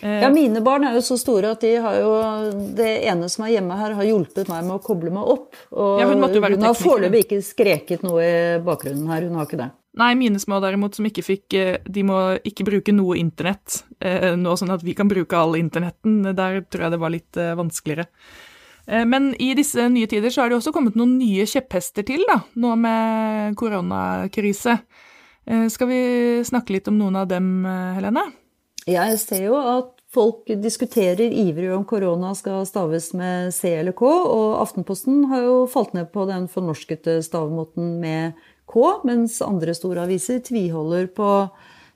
Ja, 0.00 0.30
mine 0.32 0.62
barn 0.64 0.86
er 0.88 0.96
jo 0.96 1.02
så 1.04 1.18
store 1.20 1.52
at 1.52 1.62
de 1.62 1.74
har 1.84 1.98
jo 2.00 2.12
Det 2.74 2.88
ene 3.06 3.28
som 3.30 3.44
er 3.44 3.52
hjemme 3.58 3.76
her, 3.76 3.92
har 3.98 4.08
hjulpet 4.08 4.48
meg 4.48 4.64
med 4.64 4.78
å 4.78 4.82
koble 4.82 5.12
meg 5.12 5.28
opp. 5.34 5.52
Og 5.76 6.00
ja, 6.00 6.08
hun, 6.08 6.24
hun 6.24 6.64
har 6.64 6.78
foreløpig 6.78 7.26
ikke 7.26 7.42
skreket 7.44 8.02
noe 8.06 8.24
i 8.24 8.34
bakgrunnen 8.64 9.12
her. 9.12 9.28
Hun 9.28 9.36
har 9.38 9.46
ikke 9.46 9.60
det. 9.60 9.70
Nei, 10.00 10.14
mine 10.16 10.40
små 10.40 10.56
derimot, 10.64 10.96
som 10.96 11.04
ikke 11.04 11.24
fikk 11.24 11.56
eh, 11.58 11.74
De 11.84 12.04
må 12.06 12.18
ikke 12.48 12.64
bruke 12.64 12.94
noe 12.96 13.18
internett 13.20 13.82
eh, 14.00 14.32
nå, 14.40 14.54
sånn 14.56 14.72
at 14.72 14.84
vi 14.84 14.94
kan 14.96 15.10
bruke 15.10 15.36
all 15.36 15.58
internetten. 15.58 16.22
Der 16.32 16.62
tror 16.64 16.86
jeg 16.86 16.94
det 16.94 17.02
var 17.02 17.12
litt 17.12 17.40
eh, 17.40 17.52
vanskeligere. 17.58 18.08
Men 18.82 19.28
i 19.38 19.52
disse 19.54 19.84
nye 19.94 20.08
tider 20.10 20.32
så 20.34 20.42
har 20.42 20.50
det 20.50 20.56
også 20.56 20.72
kommet 20.74 20.96
noen 20.98 21.12
nye 21.14 21.44
kjepphester 21.46 22.02
til, 22.02 22.24
da, 22.26 22.40
nå 22.58 22.72
med 22.82 23.54
koronakrise. 23.54 24.74
Skal 25.70 25.88
vi 25.88 26.00
snakke 26.42 26.74
litt 26.74 26.90
om 26.90 26.98
noen 26.98 27.20
av 27.20 27.28
dem, 27.30 27.62
Helene? 27.94 28.24
Jeg 28.88 29.18
ser 29.22 29.44
jo 29.46 29.54
at 29.54 30.00
folk 30.12 30.46
diskuterer 30.60 31.30
ivrig 31.30 31.70
om 31.72 31.84
korona 31.88 32.34
skal 32.34 32.66
staves 32.66 33.14
med 33.14 33.54
C 33.54 33.70
eller 33.78 33.92
K, 33.96 34.02
og 34.02 34.60
Aftenposten 34.64 35.24
har 35.30 35.42
jo 35.46 35.66
falt 35.70 35.94
ned 35.94 36.10
på 36.12 36.26
den 36.28 36.48
fornorskete 36.50 37.22
stavemåten 37.22 38.00
med 38.02 38.32
K, 38.66 38.74
mens 39.06 39.42
andre 39.44 39.74
store 39.76 40.02
aviser 40.08 40.40
tviholder 40.42 41.06
på 41.14 41.48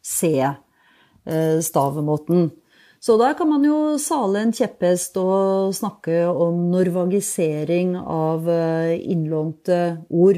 C-stavemåten. 0.06 2.44
Eh, 2.46 2.50
Så 3.00 3.16
der 3.20 3.34
kan 3.36 3.48
man 3.50 3.64
jo 3.64 3.98
sale 3.98 4.38
en 4.40 4.52
kjepphest 4.56 5.16
og 5.20 5.74
snakke 5.76 6.26
om 6.26 6.70
norvagisering 6.72 7.96
av 7.98 8.48
eh, 8.48 8.96
innlånte 9.12 9.98
ord. 10.08 10.36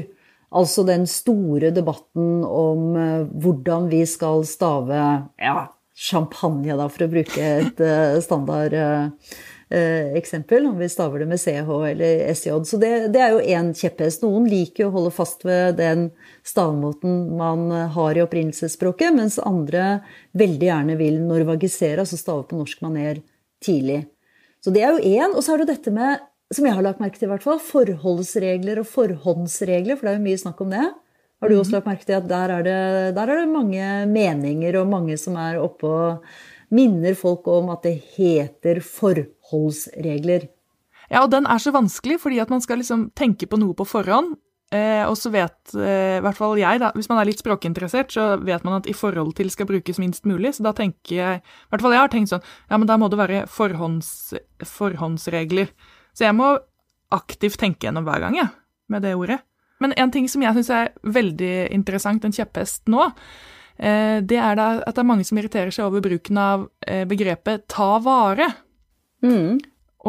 Altså 0.49 0.83
den 0.85 1.07
store 1.07 1.71
debatten 1.71 2.43
om 2.43 2.95
eh, 2.97 3.25
hvordan 3.37 3.89
vi 3.89 4.05
skal 4.05 4.45
stave 4.45 5.29
ja, 5.37 5.67
champagne, 5.99 6.75
da, 6.79 6.87
for 6.87 7.05
å 7.05 7.11
bruke 7.11 7.43
et 7.43 7.81
uh, 7.83 8.19
standard 8.23 8.75
uh, 8.77 9.33
eh, 9.67 10.13
eksempel, 10.15 10.69
om 10.69 10.77
vi 10.79 10.87
staver 10.89 11.23
det 11.23 11.27
med 11.27 11.41
CH 11.41 11.67
eller 11.89 12.21
SJ. 12.31 12.53
Så 12.65 12.79
det, 12.79 12.91
det 13.13 13.23
er 13.25 13.35
jo 13.35 13.41
én 13.43 13.73
kjepphest. 13.75 14.23
Noen 14.23 14.47
liker 14.49 14.87
å 14.87 14.93
holde 14.93 15.11
fast 15.13 15.43
ved 15.47 15.75
den 15.81 16.07
stavemåten 16.47 17.35
man 17.39 17.67
har 17.97 18.15
i 18.15 18.23
opprinnelsesspråket, 18.23 19.11
mens 19.17 19.41
andre 19.43 19.99
veldig 20.39 20.71
gjerne 20.71 20.95
vil 21.01 21.19
norvagisere, 21.25 21.99
altså 22.05 22.19
stave 22.19 22.47
på 22.47 22.61
norsk 22.61 22.81
maner 22.85 23.19
tidlig. 23.65 24.05
Så 24.63 24.71
det 24.75 24.85
er 24.85 24.95
jo 24.95 25.19
én. 25.19 25.35
Og 25.35 25.43
så 25.43 25.53
er 25.53 25.63
det 25.63 25.73
dette 25.73 25.93
med, 25.95 26.23
som 26.55 26.65
jeg 26.65 26.79
har 26.79 26.85
lagt 26.85 27.03
merke 27.03 27.19
til 27.19 27.27
i 27.27 27.33
hvert 27.33 27.45
fall, 27.45 27.59
forholdsregler 27.63 28.81
og 28.81 28.89
forhåndsregler, 28.89 29.99
for 29.99 30.07
det 30.07 30.15
er 30.15 30.19
jo 30.21 30.27
mye 30.31 30.43
snakk 30.47 30.63
om 30.63 30.73
det. 30.73 30.87
Har 31.39 31.49
du 31.49 31.55
også 31.55 31.77
lagt 31.77 31.87
merke 31.87 32.07
til 32.07 32.17
at 32.17 32.27
der 32.27 32.51
er, 32.57 32.63
det, 32.65 32.79
der 33.15 33.31
er 33.31 33.41
det 33.41 33.51
mange 33.51 33.83
meninger, 34.11 34.75
og 34.81 34.89
mange 34.91 35.15
som 35.19 35.37
er 35.39 35.59
oppe 35.61 35.87
og 35.87 36.25
minner 36.75 37.15
folk 37.17 37.47
om 37.49 37.71
at 37.73 37.85
det 37.87 37.95
heter 38.17 38.81
forholdsregler. 38.85 40.49
Ja, 41.09 41.23
og 41.23 41.31
den 41.33 41.47
er 41.49 41.61
så 41.61 41.73
vanskelig, 41.73 42.19
fordi 42.21 42.41
at 42.43 42.51
man 42.53 42.61
skal 42.61 42.81
liksom 42.83 43.09
tenke 43.17 43.47
på 43.49 43.57
noe 43.57 43.73
på 43.77 43.87
forhånd. 43.87 44.35
Eh, 44.69 45.01
og 45.09 45.15
så 45.17 45.31
vet 45.33 45.73
eh, 45.73 46.19
i 46.19 46.21
hvert 46.21 46.37
fall 46.37 46.59
jeg, 46.59 46.77
da, 46.83 46.91
hvis 46.93 47.09
man 47.09 47.17
er 47.17 47.25
litt 47.31 47.41
språkinteressert, 47.41 48.11
så 48.13 48.25
vet 48.37 48.65
man 48.67 48.77
at 48.77 48.89
i 48.91 48.93
forhold 48.93 49.33
til 49.39 49.49
skal 49.49 49.65
brukes 49.71 49.97
minst 49.97 50.29
mulig. 50.29 50.53
Så 50.57 50.65
da 50.67 50.75
tenker 50.77 51.15
jeg 51.15 51.41
I 51.41 51.71
hvert 51.73 51.85
fall 51.85 51.95
jeg 51.95 52.03
har 52.03 52.13
tenkt 52.13 52.33
sånn 52.35 52.45
Ja, 52.69 52.77
men 52.77 52.85
da 52.89 52.99
må 53.01 53.09
det 53.09 53.17
være 53.17 53.43
forhånds, 53.49 54.35
forhåndsregler. 54.75 55.73
Så 56.13 56.27
jeg 56.27 56.37
må 56.37 56.53
aktivt 57.15 57.57
tenke 57.57 57.87
gjennom 57.87 58.05
hver 58.05 58.21
gang, 58.21 58.37
jeg, 58.37 58.53
med 58.93 59.07
det 59.07 59.15
ordet. 59.17 59.39
Men 59.79 59.95
en 59.97 60.11
ting 60.11 60.27
som 60.29 60.43
jeg 60.43 60.57
syns 60.57 60.71
er 60.75 60.91
veldig 61.07 61.53
interessant, 61.75 62.25
en 62.25 62.35
kjepphest 62.35 62.89
nå, 62.91 63.05
eh, 63.77 64.19
det 64.19 64.39
er 64.39 64.59
at 64.59 64.91
det 64.91 65.03
er 65.03 65.07
mange 65.07 65.27
som 65.27 65.39
irriterer 65.39 65.71
seg 65.75 65.87
over 65.87 66.03
bruken 66.03 66.39
av 66.39 66.67
eh, 66.85 67.05
begrepet 67.07 67.67
'ta 67.67 67.99
vare'. 68.03 68.51
Mm. 69.23 69.59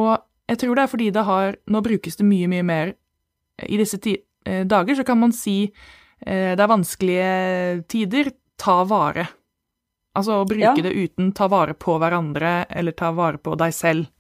Og 0.00 0.12
jeg 0.50 0.58
tror 0.58 0.74
det 0.74 0.82
er 0.82 0.90
fordi 0.90 1.10
det 1.10 1.24
har 1.26 1.56
Nå 1.66 1.80
brukes 1.82 2.16
det 2.16 2.24
mye, 2.26 2.46
mye 2.46 2.62
mer 2.62 2.92
i 3.66 3.76
disse 3.76 3.98
eh, 4.06 4.64
dager, 4.66 4.94
så 4.94 5.04
kan 5.04 5.18
man 5.18 5.32
si 5.32 5.72
det 6.20 6.60
er 6.60 6.68
vanskelige 6.68 7.82
tider, 7.88 8.28
ta 8.60 8.82
vare. 8.84 9.24
Altså 10.12 10.42
å 10.42 10.44
bruke 10.44 10.76
ja. 10.76 10.82
det 10.84 10.92
uten 10.92 11.30
ta 11.32 11.46
vare 11.48 11.72
på 11.72 11.94
hverandre 11.96 12.66
eller 12.68 12.92
ta 12.92 13.08
vare 13.16 13.40
på 13.40 13.54
deg 13.56 13.72
selv. 13.72 14.10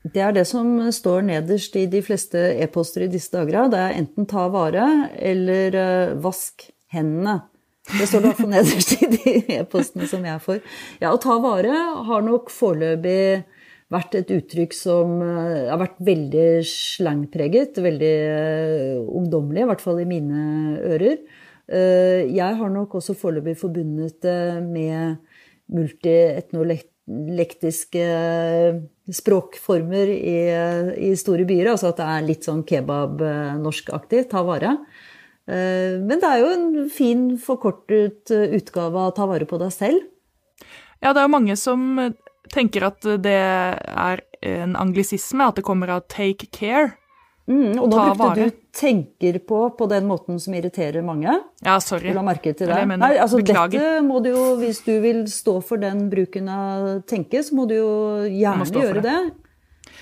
Det 0.00 0.22
er 0.24 0.32
det 0.32 0.46
som 0.48 0.78
står 0.96 1.26
nederst 1.28 1.74
i 1.76 1.84
de 1.90 2.00
fleste 2.00 2.40
e-poster 2.64 3.04
i 3.04 3.10
disse 3.12 3.34
dager. 3.34 3.68
Det 3.68 3.80
er 3.80 3.96
enten 4.00 4.26
'ta 4.26 4.48
vare' 4.48 5.10
eller 5.12 5.76
uh, 5.76 6.16
'vask 6.16 6.70
hendene'. 6.88 7.42
Det 7.84 8.08
står 8.08 8.20
i 8.20 8.26
hvert 8.28 8.40
fall 8.40 8.54
nederst 8.54 8.94
i 8.96 9.08
de 9.12 9.34
e-postene 9.58 10.08
som 10.08 10.24
jeg 10.24 10.40
får. 10.40 10.62
Ja, 11.02 11.12
å 11.12 11.20
ta 11.20 11.36
vare 11.42 11.74
har 12.06 12.22
nok 12.24 12.48
foreløpig 12.48 13.44
vært 13.90 14.14
et 14.14 14.30
uttrykk 14.30 14.72
som 14.72 15.20
uh, 15.20 15.68
har 15.68 15.82
vært 15.82 16.00
veldig 16.00 16.48
slangpreget. 16.64 17.76
Veldig 17.76 18.16
uh, 18.32 19.04
ungdommelig, 19.04 19.66
i 19.66 19.68
hvert 19.68 19.84
fall 19.84 20.00
i 20.00 20.08
mine 20.08 20.80
ører. 20.80 21.20
Jeg 21.70 22.56
har 22.58 22.70
nok 22.74 22.96
også 22.98 23.14
foreløpig 23.14 23.52
forbundet 23.54 24.16
det 24.24 24.58
med 24.58 25.22
multietnolektiske 27.10 28.06
språkformer 29.12 30.08
i, 30.14 30.38
i, 31.10 31.16
store 31.18 31.44
byer. 31.48 31.72
Altså 31.72 31.90
at 31.90 31.98
det 31.98 32.06
er 32.06 32.26
litt 32.26 32.46
sånn 32.46 32.62
kebab-norskaktig. 32.66 34.28
Ta 34.30 34.44
vare. 34.46 34.76
Eh, 35.50 35.98
men 35.98 36.20
det 36.22 36.30
er 36.30 36.42
jo 36.42 36.52
en 36.54 36.88
fin 36.92 37.26
forkortet 37.40 38.30
utgave 38.30 39.06
av 39.06 39.14
ta 39.16 39.26
vare 39.30 39.48
på 39.48 39.58
deg 39.60 39.74
selv. 39.74 40.06
Ja, 41.00 41.12
det 41.12 41.20
er 41.22 41.26
jo 41.26 41.36
mange 41.36 41.56
som 41.56 42.12
tenker 42.52 42.90
at 42.90 43.06
det 43.22 43.36
er 43.36 44.24
en 44.44 44.76
anglisisme, 44.78 45.46
at 45.46 45.58
det 45.58 45.66
kommer 45.66 45.90
av 45.96 46.06
take 46.12 46.50
care. 46.52 46.94
Mm, 47.48 47.78
og 47.80 47.88
nå 47.90 48.02
brukte 48.14 48.34
du 48.36 48.50
'tenker 48.72 49.38
på' 49.46 49.76
på 49.76 49.88
den 49.88 50.06
måten 50.06 50.38
som 50.38 50.54
irriterer 50.54 51.02
mange. 51.02 51.32
Ja, 51.64 51.80
sorry. 51.80 52.08
Du 52.08 52.14
la 52.14 52.22
merke 52.22 52.52
til 52.54 52.68
det. 52.68 52.86
Nei, 52.98 53.16
altså. 53.18 53.40
Dette 53.42 54.00
må 54.06 54.22
du 54.22 54.30
jo, 54.30 54.56
Hvis 54.60 54.84
du 54.84 55.00
vil 55.00 55.24
stå 55.26 55.60
for 55.62 55.76
den 55.76 56.08
bruken 56.10 56.48
av 56.48 57.02
'tenke', 57.02 57.42
så 57.42 57.54
må 57.54 57.66
du 57.66 57.74
jo 57.74 57.92
gjerne 58.28 58.64
gjøre 58.64 59.02
det. 59.02 59.02
det. 59.02 59.32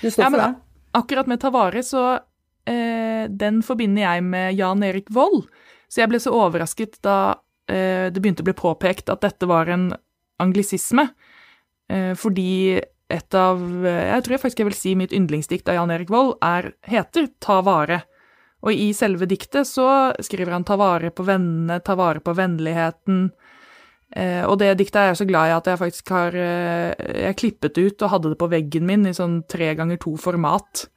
Du 0.01 0.09
står 0.09 0.23
ja, 0.23 0.29
for 0.29 0.37
det. 0.37 0.55
Akkurat 0.93 1.27
med 1.27 1.39
'ta 1.39 1.49
vare', 1.49 1.83
så 1.83 2.19
eh, 2.67 3.27
Den 3.27 3.61
forbinder 3.63 4.01
jeg 4.01 4.23
med 4.23 4.55
Jan 4.55 4.83
Erik 4.83 5.09
Vold. 5.09 5.47
Så 5.89 6.01
jeg 6.01 6.09
ble 6.09 6.19
så 6.19 6.31
overrasket 6.31 7.01
da 7.01 7.35
eh, 7.67 8.11
det 8.11 8.21
begynte 8.21 8.43
å 8.43 8.49
bli 8.49 8.53
påpekt 8.53 9.09
at 9.09 9.21
dette 9.21 9.47
var 9.49 9.67
en 9.67 9.93
anglisisme. 10.39 11.09
Eh, 11.89 12.13
fordi 12.13 12.79
et 13.09 13.35
av 13.37 13.59
Jeg 13.85 14.23
tror 14.23 14.35
jeg 14.35 14.41
faktisk 14.43 14.59
jeg 14.61 14.69
vil 14.69 14.77
si 14.77 14.91
mitt 14.97 15.13
yndlingsdikt 15.15 15.69
av 15.71 15.79
Jan 15.79 15.93
Erik 15.93 16.11
Vold 16.13 16.35
er, 16.45 16.73
heter 16.85 17.29
Ta 17.41 17.59
vare. 17.65 18.03
Og 18.65 18.75
i 18.75 18.89
selve 18.95 19.27
diktet 19.29 19.67
så 19.69 19.87
skriver 20.23 20.53
han 20.57 20.65
ta 20.67 20.75
vare 20.79 21.13
på 21.15 21.23
vennene, 21.27 21.79
ta 21.85 21.95
vare 21.97 22.21
på 22.23 22.35
vennligheten. 22.35 23.29
Eh, 24.11 24.43
og 24.43 24.57
det 24.59 24.73
diktet 24.79 24.99
er 24.99 25.11
jeg 25.11 25.19
så 25.21 25.27
glad 25.29 25.49
i 25.49 25.53
at 25.53 25.67
jeg 25.69 25.77
faktisk 25.77 26.09
har 26.09 26.33
eh, 26.33 26.93
Jeg 27.27 27.37
klippet 27.37 27.77
ut 27.77 28.01
og 28.01 28.09
hadde 28.09 28.31
det 28.31 28.39
på 28.41 28.49
veggen 28.49 28.87
min 28.89 29.05
i 29.05 29.13
sånn 29.15 29.43
tre 29.47 29.71
ganger 29.79 30.01
to 30.01 30.15
format. 30.19 30.87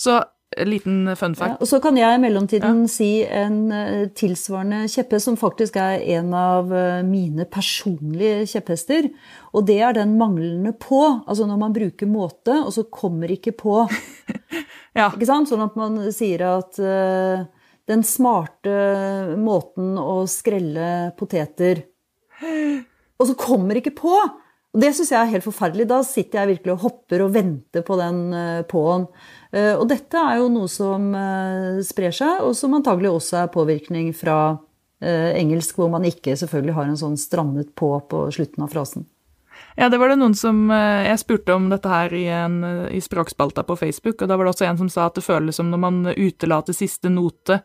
Så 0.00 0.20
liten 0.68 1.08
fun 1.16 1.34
fact. 1.34 1.56
Ja, 1.56 1.60
og 1.60 1.68
så 1.68 1.80
kan 1.82 1.96
jeg 1.98 2.16
i 2.16 2.20
mellomtiden 2.22 2.84
ja. 2.84 2.90
si 2.90 3.08
en 3.24 3.58
uh, 3.72 4.04
tilsvarende 4.16 4.84
kjepphest 4.90 5.28
som 5.28 5.38
faktisk 5.40 5.78
er 5.80 6.04
en 6.16 6.30
av 6.38 6.70
uh, 6.72 7.02
mine 7.06 7.46
personlige 7.50 8.44
kjepphester. 8.54 9.08
Og 9.54 9.66
det 9.68 9.80
er 9.82 9.96
den 9.98 10.16
manglende 10.20 10.74
på. 10.78 11.02
Altså 11.26 11.48
når 11.50 11.60
man 11.60 11.74
bruker 11.76 12.10
måte, 12.10 12.56
og 12.62 12.72
så 12.76 12.86
kommer 12.90 13.32
ikke 13.34 13.56
på. 13.58 13.82
ja. 14.98 15.10
Ikke 15.10 15.28
sant? 15.28 15.50
Sånn 15.50 15.64
at 15.64 15.76
man 15.80 15.98
sier 16.14 16.46
at 16.52 16.80
uh, 16.82 17.44
den 17.90 18.06
smarte 18.06 18.78
måten 19.40 19.98
å 20.00 20.22
skrelle 20.30 21.12
poteter 21.18 21.84
Og 23.20 23.28
så 23.28 23.36
kommer 23.38 23.78
ikke 23.78 23.92
på! 23.94 24.14
Og 24.74 24.82
det 24.82 24.90
syns 24.96 25.12
jeg 25.12 25.20
er 25.20 25.30
helt 25.30 25.46
forferdelig. 25.46 25.86
Da 25.86 26.00
sitter 26.02 26.40
jeg 26.40 26.56
virkelig 26.56 26.74
og 26.74 26.84
hopper 26.88 27.22
og 27.22 27.34
venter 27.36 27.84
på 27.86 27.98
den 28.00 28.24
på-en. 28.66 29.06
Eh, 29.54 29.74
og 29.78 29.86
dette 29.90 30.18
er 30.18 30.40
jo 30.40 30.50
noe 30.50 30.70
som 30.70 31.12
eh, 31.14 31.80
sprer 31.86 32.14
seg, 32.14 32.42
og 32.42 32.56
som 32.58 32.74
antagelig 32.74 33.12
også 33.12 33.44
er 33.44 33.52
påvirkning 33.54 34.10
fra 34.16 34.38
eh, 34.98 35.30
engelsk, 35.38 35.78
hvor 35.78 35.92
man 35.92 36.06
ikke 36.08 36.34
selvfølgelig 36.40 36.78
har 36.78 36.90
en 36.90 37.00
sånn 37.00 37.18
strandet 37.20 37.74
på 37.78 37.94
på 38.10 38.26
slutten 38.34 38.66
av 38.66 38.74
frasen. 38.74 39.06
Ja, 39.78 39.86
det 39.90 40.00
var 40.02 40.10
det 40.10 40.18
noen 40.18 40.34
som 40.38 40.66
Jeg 40.70 41.18
spurte 41.18 41.54
om 41.54 41.68
dette 41.70 41.90
her 41.90 42.12
i, 42.14 42.24
en, 42.30 42.60
i 42.90 43.00
språkspalta 43.02 43.62
på 43.66 43.76
Facebook, 43.78 44.22
og 44.22 44.30
da 44.30 44.36
var 44.38 44.46
det 44.46 44.54
også 44.54 44.66
en 44.66 44.80
som 44.82 44.90
sa 44.90 45.06
at 45.06 45.18
det 45.18 45.26
føles 45.26 45.58
som 45.58 45.70
når 45.70 45.82
man 45.82 46.00
utelater 46.10 46.74
siste 46.74 47.10
note 47.10 47.60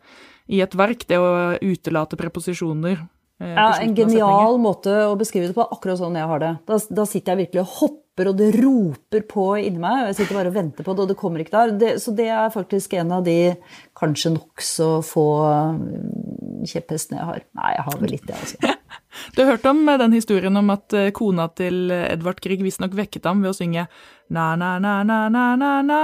i 0.50 0.62
et 0.62 0.74
verk, 0.78 1.06
det 1.10 1.18
å 1.22 1.58
utelate 1.62 2.18
preposisjoner. 2.18 3.02
Ja, 3.40 3.72
en 3.80 3.96
genial 3.96 4.58
måte 4.60 4.92
å 5.08 5.16
beskrive 5.20 5.48
det 5.48 5.56
på, 5.56 5.64
akkurat 5.64 6.00
sånn 6.02 6.18
jeg 6.20 6.28
har 6.28 6.42
det. 6.44 6.54
Da, 6.68 6.78
da 6.92 7.06
sitter 7.08 7.32
jeg 7.34 7.46
virkelig 7.46 7.62
og 7.64 7.76
hopper 7.78 8.28
og 8.28 8.36
det 8.36 8.50
roper 8.58 9.24
på 9.30 9.46
inni 9.62 9.80
meg. 9.80 10.02
og 10.02 10.10
Jeg 10.10 10.18
sitter 10.18 10.36
bare 10.36 10.52
og 10.52 10.58
venter 10.58 10.84
på 10.84 10.96
det, 10.96 11.06
og 11.06 11.12
det 11.14 11.18
kommer 11.22 11.40
ikke 11.44 11.56
der. 11.56 11.72
Det, 11.80 11.92
så 12.04 12.12
det 12.18 12.28
er 12.36 12.52
faktisk 12.52 12.98
en 13.00 13.14
av 13.16 13.24
de 13.24 13.38
kanskje 13.96 14.34
nokså 14.36 14.90
få 15.08 15.26
mm, 15.80 16.68
kjepphestene 16.68 17.22
jeg 17.22 17.30
har. 17.30 17.46
Nei, 17.62 17.72
jeg 17.78 17.86
har 17.88 18.02
vel 18.02 18.14
litt 18.18 18.28
det, 18.28 18.42
altså. 18.42 18.58
Du 19.36 19.42
har 19.42 19.54
hørt 19.54 19.66
om 19.72 19.80
eh, 19.88 20.00
den 20.00 20.14
historien 20.16 20.60
om 20.60 20.70
at 20.76 20.94
eh, 20.96 21.10
kona 21.16 21.48
til 21.56 21.90
Edvard 21.96 22.44
Grieg 22.44 22.62
visstnok 22.64 22.94
vekket 23.00 23.26
ham 23.30 23.40
ved 23.44 23.54
å 23.54 23.58
synge 23.58 23.88
na-na-na-na-na-na? 24.36 26.04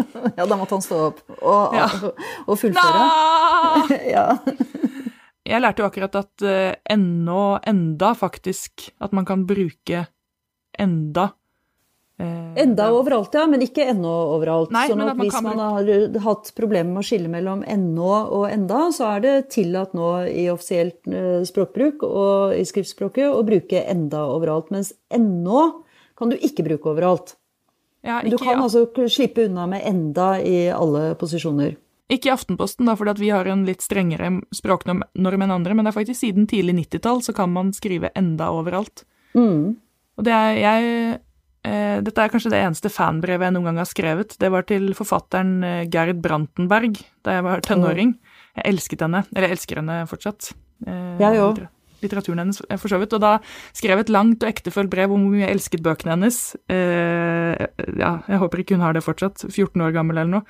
ja, 0.38 0.46
da 0.46 0.56
måtte 0.56 0.76
han 0.76 0.84
stå 0.84 1.00
opp 1.10 1.22
og, 1.38 1.76
ja. 1.76 1.88
og, 2.08 2.24
og 2.46 2.58
fullføre. 2.60 4.00
ja. 4.14 4.26
Jeg 5.42 5.62
lærte 5.62 5.82
jo 5.82 5.90
akkurat 5.90 6.16
at 6.20 6.46
uh, 6.46 6.72
ennå, 6.94 7.44
enda, 7.66 8.12
faktisk, 8.14 8.90
at 9.02 9.14
man 9.16 9.26
kan 9.28 9.46
bruke 9.48 10.04
enda. 10.78 11.32
Uh, 12.22 12.54
enda 12.62 12.86
overalt, 12.94 13.34
ja, 13.34 13.48
men 13.50 13.64
ikke 13.64 13.88
ennå 13.90 14.12
overalt. 14.36 14.70
Nei, 14.74 14.84
sånn 14.90 15.02
at, 15.02 15.16
at 15.16 15.22
hvis 15.24 15.40
man 15.42 15.58
har 15.58 15.90
hatt 16.28 16.52
problemer 16.54 16.92
med 16.92 17.02
å 17.02 17.06
skille 17.08 17.30
mellom 17.32 17.64
ennå 17.66 18.12
og 18.36 18.46
enda, 18.52 18.84
så 18.94 19.10
er 19.16 19.24
det 19.24 19.34
tillatt 19.56 19.96
nå 19.98 20.12
i 20.30 20.46
offisielt 20.52 21.02
uh, 21.10 21.42
språkbruk 21.48 22.06
og 22.06 22.54
i 22.54 22.62
skriftspråket 22.68 23.32
å 23.34 23.42
bruke 23.46 23.82
enda 23.82 24.28
overalt. 24.30 24.70
Mens 24.74 24.94
ennå 25.10 25.66
kan 26.18 26.30
du 26.30 26.38
ikke 26.38 26.68
bruke 26.68 26.92
overalt. 26.94 27.34
Ja, 28.02 28.18
ikke, 28.20 28.34
du 28.34 28.42
kan 28.42 28.56
ja. 28.56 28.62
altså 28.64 29.08
slippe 29.10 29.46
unna 29.46 29.68
med 29.70 29.84
enda 29.86 30.34
i 30.42 30.66
alle 30.74 31.12
posisjoner. 31.18 31.76
Ikke 32.12 32.28
i 32.28 32.32
Aftenposten, 32.34 32.88
da, 32.88 32.96
fordi 32.98 33.22
vi 33.22 33.30
har 33.32 33.48
en 33.48 33.62
litt 33.64 33.84
strengere 33.84 34.28
språknorm 34.52 35.44
enn 35.46 35.54
andre, 35.54 35.76
men 35.76 35.86
det 35.86 35.92
er 35.92 36.00
faktisk 36.00 36.20
siden 36.20 36.48
tidlig 36.50 36.74
90-tall 36.82 37.22
så 37.24 37.34
kan 37.36 37.52
man 37.54 37.70
skrive 37.76 38.10
enda 38.18 38.50
overalt. 38.52 39.06
Mm. 39.38 39.78
Og 40.18 40.26
det 40.26 40.32
er 40.34 40.58
jeg 40.60 40.88
eh, 41.64 42.02
Dette 42.04 42.20
er 42.20 42.32
kanskje 42.34 42.52
det 42.52 42.60
eneste 42.60 42.90
fanbrevet 42.92 43.46
jeg 43.48 43.54
noen 43.56 43.70
gang 43.70 43.80
har 43.80 43.88
skrevet. 43.88 44.36
Det 44.36 44.50
var 44.52 44.66
til 44.68 44.90
forfatteren 44.98 45.54
eh, 45.64 45.84
Gerd 45.88 46.20
Brantenberg 46.24 47.00
da 47.24 47.38
jeg 47.38 47.46
var 47.46 47.64
tenåring. 47.64 48.16
Jeg 48.58 48.68
elsket 48.74 49.06
henne. 49.06 49.22
Eller 49.32 49.48
jeg 49.48 49.56
elsker 49.56 49.80
henne 49.80 50.02
fortsatt. 50.10 50.52
Eh, 50.84 51.22
jeg 51.22 51.40
òg. 51.40 51.62
Litteraturen 52.04 52.44
hennes, 52.44 52.62
eh, 52.68 52.78
for 52.80 52.92
så 52.92 53.00
vidt. 53.02 53.16
Og 53.16 53.24
da 53.24 53.38
skrev 53.72 53.96
jeg 53.96 54.08
et 54.08 54.14
langt 54.14 54.42
og 54.42 54.52
ektefølt 54.52 54.92
brev 54.92 55.12
om 55.12 55.24
hvor 55.24 55.34
mye 55.34 55.46
jeg 55.46 55.56
elsket 55.56 55.84
bøkene 55.84 56.16
hennes. 56.16 56.38
Eh, 56.68 57.66
ja, 57.98 58.14
jeg 58.28 58.42
håper 58.42 58.62
ikke 58.62 58.78
hun 58.78 58.86
har 58.86 58.96
det 58.96 59.04
fortsatt. 59.06 59.46
14 59.50 59.80
år 59.80 59.94
gammel 59.94 60.18
eller 60.18 60.40
noe. 60.40 60.48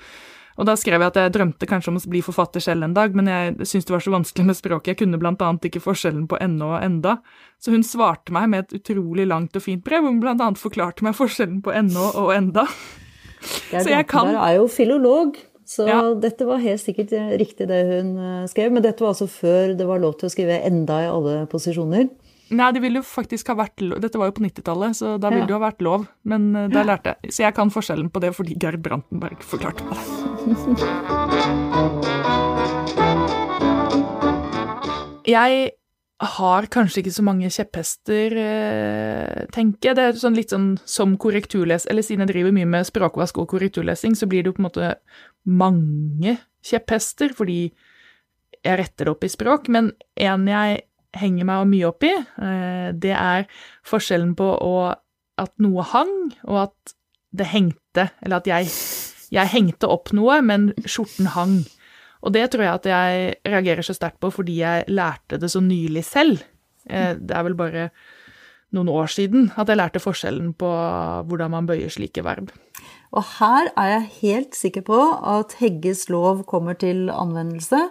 Og 0.60 0.68
da 0.68 0.74
skrev 0.76 1.00
jeg 1.00 1.12
at 1.12 1.16
jeg 1.16 1.32
drømte 1.32 1.68
kanskje 1.68 1.92
om 1.92 1.98
å 1.98 2.02
bli 2.12 2.20
forfatter 2.24 2.62
selv 2.62 2.84
en 2.84 2.96
dag, 2.96 3.14
men 3.16 3.30
jeg 3.30 3.54
syntes 3.64 3.86
det 3.88 3.94
var 3.94 4.04
så 4.04 4.12
vanskelig 4.12 4.48
med 4.50 4.58
språket. 4.58 4.90
Jeg 4.92 5.00
kunne 5.00 5.20
blant 5.22 5.44
annet 5.44 5.68
ikke 5.68 5.80
forskjellen 5.80 6.26
på 6.28 6.40
ennå 6.44 6.74
og 6.74 6.84
enda. 6.84 7.16
Så 7.62 7.72
hun 7.72 7.86
svarte 7.86 8.34
meg 8.36 8.50
med 8.52 8.66
et 8.66 8.82
utrolig 8.82 9.24
langt 9.30 9.56
og 9.56 9.64
fint 9.64 9.84
brev, 9.84 10.04
hvor 10.04 10.12
hun 10.12 10.20
blant 10.20 10.44
annet 10.44 10.60
forklarte 10.60 11.06
meg 11.06 11.16
forskjellen 11.16 11.62
på 11.64 11.72
ennå 11.72 12.10
og 12.20 12.34
enda. 12.36 12.66
Geir 13.72 13.88
Brantenberg 13.88 14.42
er 14.44 14.58
jo 14.60 14.68
filolog, 14.70 15.40
så 15.72 15.86
ja. 15.88 16.00
dette 16.20 16.44
var 16.44 16.58
helt 16.60 16.82
sikkert 16.82 17.14
riktig 17.40 17.64
det 17.70 17.78
hun 17.88 18.08
eh, 18.20 18.44
skrev. 18.50 18.72
Men 18.74 18.82
dette 18.84 19.02
var 19.04 19.10
altså 19.14 19.28
før 19.30 19.72
det 19.78 19.86
var 19.88 19.98
lov 20.02 20.14
til 20.20 20.26
å 20.28 20.32
skrive 20.32 20.64
enda 20.68 20.94
i 21.04 21.06
alle 21.08 21.46
posisjoner. 21.52 22.06
Nei, 22.52 22.68
det 22.76 22.82
ville 22.84 23.00
jo 23.00 23.06
faktisk 23.06 23.48
ha 23.48 23.54
vært 23.56 23.80
lov. 23.80 24.00
Dette 24.04 24.18
var 24.20 24.26
jo 24.28 24.34
på 24.36 24.44
90-tallet, 24.44 24.92
så 24.98 25.06
da 25.16 25.28
ville 25.32 25.46
ja. 25.46 25.48
det 25.48 25.54
jo 25.54 25.60
ha 25.60 25.64
vært 25.64 25.82
lov. 25.86 26.00
Men 26.28 26.42
uh, 26.52 26.68
da 26.72 26.80
lærte 26.84 27.08
jeg. 27.14 27.18
Så 27.32 27.40
jeg 27.46 27.52
kan 27.56 27.72
forskjellen 27.72 28.10
på 28.12 28.20
det 28.24 28.32
fordi 28.36 28.52
Gerd 28.60 28.80
Brantenberg 28.84 29.38
forklarte 29.46 29.82
meg 29.88 29.96
det. 29.96 30.02
Jeg 35.22 35.70
har 36.22 36.68
kanskje 36.70 37.02
ikke 37.02 37.14
så 37.16 37.24
mange 37.26 37.50
kjepphester, 37.50 38.36
uh, 38.38 39.42
tenker 39.54 39.90
jeg. 39.90 39.98
Det 39.98 40.04
er 40.06 40.20
sånn 40.20 40.38
litt 40.38 40.54
sånn 40.54 40.68
som 40.88 41.16
korrekturles... 41.20 41.88
Eller 41.90 42.06
siden 42.06 42.24
jeg 42.26 42.34
driver 42.34 42.54
mye 42.54 42.68
med 42.76 42.88
språkvask 42.88 43.42
og 43.42 43.50
korrekturlesing, 43.54 44.14
så 44.18 44.28
blir 44.30 44.44
det 44.44 44.52
jo 44.52 44.56
på 44.58 44.62
en 44.62 44.68
måte 44.68 44.94
mange 45.48 46.36
kjepphester, 46.62 47.34
fordi 47.34 47.60
jeg 48.62 48.78
retter 48.78 49.08
det 49.08 49.14
opp 49.16 49.26
i 49.26 49.32
språk. 49.32 49.68
Men 49.74 49.90
en 50.14 50.48
jeg 50.50 50.82
henger 51.18 51.48
meg 51.48 51.68
mye 51.68 51.88
opp 51.90 52.06
i, 52.06 52.12
eh, 52.14 52.88
det 52.96 53.14
er 53.16 53.46
forskjellen 53.88 54.34
på 54.38 54.48
å, 54.64 54.74
at 55.42 55.52
noe 55.62 55.84
hang, 55.90 56.32
og 56.46 56.68
at 56.68 56.94
det 57.36 57.48
hengte, 57.52 58.08
eller 58.22 58.40
at 58.40 58.48
jeg, 58.48 58.72
jeg 59.32 59.52
hengte 59.52 59.90
opp 59.90 60.12
noe, 60.16 60.40
men 60.44 60.70
skjorten 60.84 61.32
hang. 61.36 61.62
Og 62.22 62.34
det 62.34 62.46
tror 62.52 62.64
jeg 62.64 62.80
at 62.80 62.88
jeg 62.90 63.36
reagerer 63.52 63.86
så 63.86 63.96
sterkt 63.96 64.20
på 64.22 64.30
fordi 64.34 64.60
jeg 64.60 64.88
lærte 64.92 65.40
det 65.42 65.50
så 65.50 65.62
nylig 65.64 66.04
selv. 66.06 66.42
Eh, 66.88 67.14
det 67.18 67.34
er 67.34 67.46
vel 67.46 67.58
bare 67.58 67.88
noen 68.72 68.88
år 68.88 69.10
siden 69.12 69.50
at 69.60 69.68
jeg 69.68 69.78
lærte 69.78 70.00
forskjellen 70.00 70.54
på 70.56 70.70
hvordan 71.28 71.52
man 71.52 71.68
bøyer 71.68 71.92
slike 71.92 72.24
verb. 72.24 72.52
Og 73.12 73.26
her 73.36 73.68
er 73.76 73.90
jeg 73.90 74.10
helt 74.22 74.56
sikker 74.56 74.86
på 74.86 74.98
at 75.34 75.58
Hegges 75.60 76.06
lov 76.08 76.46
kommer 76.48 76.78
til 76.80 77.10
anvendelse 77.12 77.82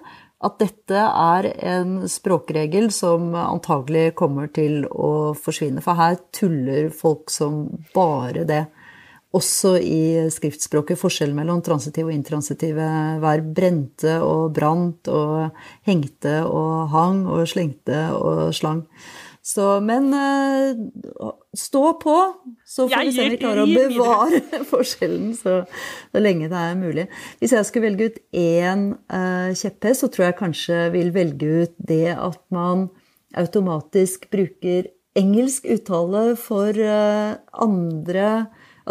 at 0.42 0.58
dette 0.58 0.98
er 0.98 1.48
en 1.76 2.00
språkregel 2.10 2.90
som 2.94 3.30
antagelig 3.38 4.16
kommer 4.18 4.50
til 4.54 4.88
å 4.90 5.36
forsvinne. 5.38 5.84
For 5.86 6.00
her 6.00 6.18
tuller 6.34 6.90
folk 6.96 7.30
som 7.30 7.68
bare 7.94 8.48
det. 8.50 8.64
Også 9.32 9.78
i 9.80 10.28
skriftspråket 10.34 11.00
forskjellen 11.00 11.38
mellom 11.38 11.62
transitive 11.64 12.10
og 12.12 12.16
intransitive 12.18 12.88
verb. 13.24 13.52
Brente 13.56 14.18
og 14.20 14.50
brant 14.56 15.08
og 15.08 15.62
hengte 15.88 16.42
og 16.44 16.90
hang 16.92 17.24
og 17.32 17.46
slengte 17.48 18.10
og 18.18 18.50
slang. 18.56 18.84
Så, 19.42 19.80
men 19.82 20.12
uh, 20.14 21.32
stå 21.58 21.96
på, 21.98 22.16
så 22.62 22.86
får 22.86 23.08
vi 23.08 23.14
se 23.16 23.24
om 23.24 23.32
vi 23.34 23.40
klarer 23.42 23.64
å 23.64 23.72
bevare 23.72 24.42
forskjellen 24.70 25.32
så, 25.34 25.56
så, 26.12 26.22
lenge 26.22 26.50
det 26.52 26.60
er 26.60 26.78
mulig. 26.78 27.08
Hvis 27.42 27.56
jeg 27.58 27.66
skulle 27.66 27.88
velge 27.88 28.12
ut 28.12 28.20
én 28.38 28.92
uh, 29.10 29.50
kjepphest, 29.58 30.04
så 30.04 30.12
tror 30.14 30.28
jeg 30.28 30.38
kanskje 30.44 30.84
vil 30.94 31.10
velge 31.16 31.50
ut 31.64 31.74
det 31.90 32.14
at 32.14 32.42
man 32.54 32.92
automatisk 33.34 34.30
bruker 34.30 34.92
engelsk 35.18 35.66
uttale 35.74 36.36
for 36.40 36.78
uh, 36.78 37.40
andre 37.66 38.28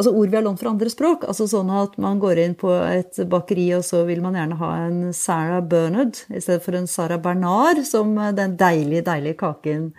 altså 0.00 0.14
ord 0.16 0.30
vi 0.32 0.38
har 0.38 0.44
lånt 0.46 0.60
fra 0.62 0.72
andre 0.72 0.90
språk. 0.92 1.26
altså 1.28 1.46
Sånn 1.50 1.70
at 1.74 1.98
man 2.00 2.20
går 2.22 2.40
inn 2.42 2.56
på 2.58 2.72
et 2.88 3.20
bakeri, 3.30 3.68
og 3.76 3.84
så 3.86 4.02
vil 4.08 4.22
man 4.24 4.38
gjerne 4.38 4.58
ha 4.60 4.70
en 4.86 4.98
Sarah 5.16 5.60
Bernard 5.60 6.22
i 6.32 6.40
stedet 6.40 6.64
for 6.64 6.78
en 6.78 6.88
Sarah 6.90 7.20
Bernard, 7.22 7.82
som 7.88 8.16
den 8.36 8.56
deilige, 8.60 9.04
deilige 9.06 9.38
kaken 9.42 9.90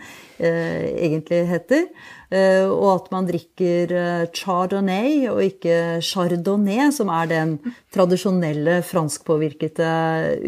eh, 0.42 0.90
egentlig 1.08 1.44
heter. 1.52 1.88
Eh, 2.32 2.66
og 2.66 2.90
at 2.94 3.10
man 3.14 3.28
drikker 3.28 3.92
eh, 4.02 4.28
chardonnay 4.36 5.28
og 5.32 5.42
ikke 5.46 5.80
chardonnay, 6.06 6.90
som 6.96 7.12
er 7.14 7.32
den 7.32 7.58
tradisjonelle 7.94 8.80
franskpåvirkede 8.88 9.92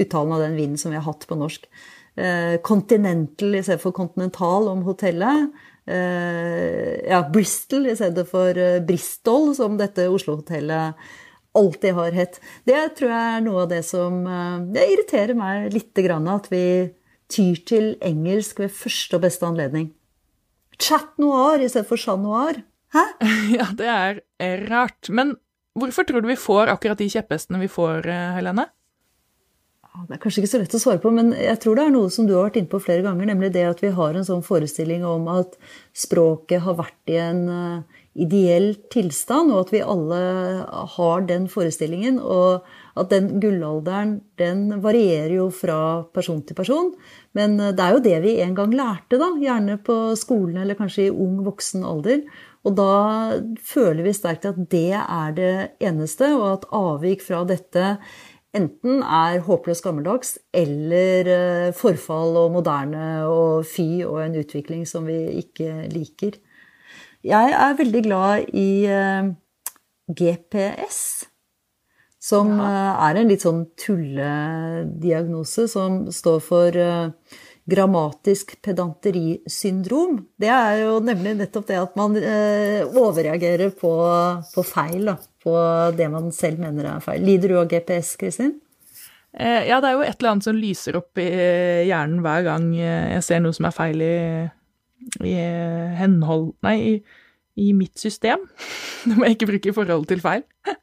uttalen 0.05 0.37
av 0.37 0.47
den 0.47 0.55
vinen 0.59 0.79
som 0.79 0.93
vi 0.93 0.99
har 1.01 1.09
hatt 1.09 1.27
på 1.29 1.37
norsk. 1.39 1.67
Eh, 2.15 2.61
continental 2.61 3.55
i 3.57 3.63
stedet 3.65 3.81
for 3.81 3.95
continental 3.95 4.67
om 4.69 4.83
hotellet. 4.85 5.49
Eh, 5.85 7.09
ja, 7.09 7.19
Bristol 7.33 7.89
i 7.91 7.95
stedet 7.95 8.23
for 8.29 8.57
eh, 8.57 8.79
Bristol, 8.83 9.51
som 9.57 9.75
dette 9.79 10.07
Oslo-hotellet 10.07 10.99
alltid 11.53 11.97
har 11.97 12.15
hett. 12.15 12.39
Det 12.65 12.79
tror 12.97 13.11
jeg 13.11 13.33
er 13.37 13.43
noe 13.45 13.65
av 13.65 13.71
det 13.73 13.81
som 13.85 14.21
eh, 14.25 14.61
Det 14.73 14.85
irriterer 14.93 15.37
meg 15.37 15.73
litt 15.75 15.99
at 15.99 16.47
vi 16.51 16.65
tyr 17.33 17.59
til 17.67 17.89
engelsk 18.01 18.59
ved 18.63 18.71
første 18.71 19.17
og 19.17 19.25
beste 19.25 19.47
anledning. 19.47 19.91
Chat 20.79 21.17
noir 21.21 21.59
i 21.59 21.69
stedet 21.69 21.89
for 21.89 21.97
chat 21.99 22.19
noir. 22.19 22.63
Hæ? 22.93 23.03
Ja, 23.57 23.67
det 23.75 23.89
er 23.89 24.67
rart. 24.69 25.09
Men 25.09 25.35
hvorfor 25.75 26.07
tror 26.07 26.21
du 26.21 26.29
vi 26.29 26.39
får 26.39 26.71
akkurat 26.71 26.97
de 26.97 27.09
kjepphestene 27.09 27.59
vi 27.59 27.71
får, 27.71 28.07
Helene? 28.37 28.69
Det 29.93 30.15
er 30.15 30.21
kanskje 30.23 30.41
ikke 30.41 30.49
så 30.49 30.59
lett 30.59 30.73
å 30.73 30.79
svare 30.81 31.01
på, 31.03 31.11
men 31.13 31.27
jeg 31.37 31.59
tror 31.61 31.77
det 31.77 31.83
er 31.85 31.91
noe 31.93 32.09
som 32.11 32.25
du 32.25 32.33
har 32.33 32.47
vært 32.47 32.55
inne 32.57 32.71
på 32.71 32.81
flere 32.81 33.03
ganger, 33.05 33.27
nemlig 33.29 33.51
det 33.53 33.67
at 33.69 33.81
vi 33.83 33.91
har 33.93 34.15
en 34.17 34.25
sånn 34.25 34.41
forestilling 34.45 35.03
om 35.05 35.27
at 35.29 35.53
språket 35.93 36.63
har 36.65 36.79
vært 36.79 37.13
i 37.13 37.19
en 37.21 37.43
eh, 37.53 37.99
ideell 38.25 38.71
tilstand, 38.93 39.53
og 39.53 39.67
at 39.67 39.73
vi 39.73 39.83
alle 39.85 40.21
har 40.95 41.27
den 41.29 41.45
forestillingen. 41.49 42.17
Og 42.21 42.65
at 42.99 43.09
den 43.13 43.39
gullalderen, 43.41 44.19
den 44.41 44.65
varierer 44.83 45.33
jo 45.39 45.47
fra 45.53 45.77
person 46.13 46.41
til 46.45 46.57
person. 46.57 46.91
Men 47.37 47.59
eh, 47.59 47.73
det 47.77 47.85
er 47.85 47.95
jo 47.95 48.03
det 48.09 48.17
vi 48.25 48.35
en 48.41 48.57
gang 48.57 48.73
lærte, 48.73 49.21
da. 49.21 49.29
Gjerne 49.41 49.77
på 49.85 49.99
skolen 50.19 50.61
eller 50.63 50.77
kanskje 50.79 51.07
i 51.07 51.13
ung 51.13 51.39
voksen 51.45 51.85
alder. 51.85 52.25
Og 52.63 52.77
da 52.77 52.91
føler 53.59 54.05
vi 54.05 54.13
sterkt 54.15 54.45
at 54.47 54.59
det 54.71 54.93
er 54.95 55.33
det 55.35 55.55
eneste, 55.83 56.29
og 56.37 56.45
at 56.51 56.69
avvik 56.73 57.25
fra 57.25 57.41
dette 57.47 57.97
enten 58.57 59.01
er 59.01 59.41
håpløst 59.47 59.83
gammeldags 59.85 60.35
eller 60.55 61.29
eh, 61.33 61.69
forfall 61.77 62.37
og 62.43 62.53
moderne 62.57 63.05
og 63.29 63.65
fy 63.67 64.03
og 64.05 64.21
en 64.23 64.39
utvikling 64.43 64.85
som 64.89 65.07
vi 65.09 65.19
ikke 65.41 65.87
liker. 65.93 66.37
Jeg 67.23 67.53
er 67.55 67.77
veldig 67.79 68.03
glad 68.05 68.51
i 68.53 68.83
eh, 68.85 69.31
GPS, 70.11 70.99
som 72.21 72.53
ja. 72.59 72.67
Eh, 72.67 73.07
er 73.07 73.21
en 73.21 73.33
litt 73.33 73.45
sånn 73.45 73.65
tullediagnose 73.79 75.67
som 75.71 76.03
står 76.13 76.39
for 76.43 76.83
grammatisk 77.63 78.57
pedanterisyndrom. 78.61 80.17
Det 80.35 80.49
er 80.51 80.81
jo 80.83 80.97
nemlig 80.99 81.37
nettopp 81.39 81.69
det 81.69 81.77
at 81.79 81.93
man 81.95 82.17
overreagerer 82.19 83.71
på, 83.79 83.93
på 84.51 84.65
feil. 84.67 85.07
da 85.07 85.15
på 85.43 85.55
det 85.97 86.07
man 86.11 86.31
selv 86.35 86.61
mener 86.63 86.87
er 86.87 87.03
feil. 87.03 87.23
Lider 87.25 87.51
du 87.51 87.59
av 87.59 87.67
GPS, 87.71 88.15
Kristin? 88.19 88.55
Eh, 89.33 89.65
ja, 89.67 89.79
det 89.81 89.89
er 89.89 89.97
jo 89.97 90.05
et 90.05 90.19
eller 90.19 90.35
annet 90.35 90.45
som 90.45 90.57
lyser 90.57 90.99
opp 90.99 91.17
i 91.21 91.29
hjernen 91.87 92.21
hver 92.21 92.45
gang 92.45 92.67
jeg 92.77 93.23
ser 93.25 93.41
noe 93.41 93.55
som 93.55 93.65
er 93.65 93.73
feil 93.73 94.03
i, 94.05 94.17
i 95.25 95.33
henhold 95.97 96.51
Nei, 96.65 96.75
i, 96.77 96.93
i, 97.57 97.71
mitt 97.73 97.97
system. 97.97 98.45
Det 99.07 99.17
må 99.17 99.25
jeg 99.25 99.39
ikke 99.39 99.49
bruke 99.55 99.71
i 99.71 99.75
forhold 99.75 100.07
til 100.11 100.23
feil. 100.23 100.45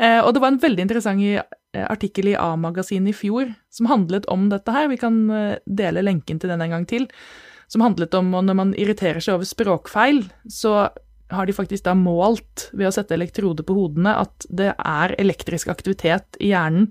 Eh, 0.00 0.16
og 0.24 0.30
det 0.32 0.40
var 0.40 0.48
en 0.48 0.62
veldig 0.62 0.80
interessant 0.86 1.20
eh, 1.20 1.82
artikkel 1.84 2.30
i 2.30 2.36
A-magasinet 2.40 3.12
i 3.12 3.18
fjor 3.18 3.50
som 3.68 3.90
handlet 3.90 4.24
om 4.32 4.46
dette 4.48 4.72
her. 4.72 4.86
Vi 4.88 4.96
kan 4.96 5.18
dele 5.68 6.00
lenken 6.00 6.38
til 6.40 6.48
den 6.48 6.62
en 6.64 6.72
gang 6.72 6.86
til. 6.88 7.04
Som 7.68 7.84
handlet 7.84 8.16
om 8.16 8.30
når 8.32 8.56
man 8.56 8.72
irriterer 8.80 9.20
seg 9.20 9.36
over 9.36 9.50
språkfeil, 9.50 10.22
så 10.48 10.88
har 11.30 11.46
de 11.46 11.54
faktisk 11.54 11.84
da 11.86 11.94
målt 11.98 12.68
ved 12.72 12.88
å 12.88 12.94
sette 12.94 13.16
elektroder 13.16 13.66
på 13.66 13.76
hodene 13.76 14.16
at 14.22 14.46
det 14.50 14.72
er 14.74 15.14
elektrisk 15.20 15.70
aktivitet 15.72 16.38
i 16.42 16.52
hjernen. 16.52 16.90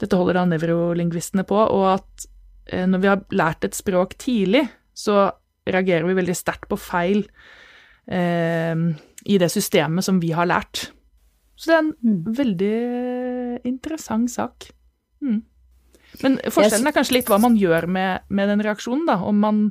Dette 0.00 0.18
holder 0.18 0.40
da 0.40 0.46
nevrolingvistene 0.50 1.46
på, 1.48 1.56
og 1.56 1.86
at 1.94 2.26
eh, 2.68 2.84
når 2.88 3.02
vi 3.02 3.10
har 3.10 3.22
lært 3.32 3.64
et 3.64 3.78
språk 3.78 4.16
tidlig, 4.20 4.66
så 4.96 5.30
reagerer 5.66 6.06
vi 6.08 6.18
veldig 6.18 6.36
sterkt 6.36 6.68
på 6.70 6.78
feil 6.78 7.24
eh, 8.06 8.76
i 9.26 9.40
det 9.40 9.50
systemet 9.52 10.04
som 10.06 10.20
vi 10.22 10.34
har 10.36 10.48
lært. 10.50 10.88
Så 11.56 11.70
det 11.70 11.76
er 11.76 11.84
en 11.84 11.92
mm. 11.96 12.24
veldig 12.36 12.78
interessant 13.68 14.30
sak. 14.30 14.68
Mm. 15.24 15.40
Men 16.22 16.36
forskjellen 16.52 16.88
er 16.88 16.96
kanskje 16.96 17.16
litt 17.18 17.30
hva 17.30 17.38
man 17.40 17.56
gjør 17.58 17.88
med, 17.90 18.26
med 18.28 18.52
den 18.52 18.62
reaksjonen, 18.64 19.06
da. 19.08 19.18
Om 19.24 19.40
man 19.42 19.62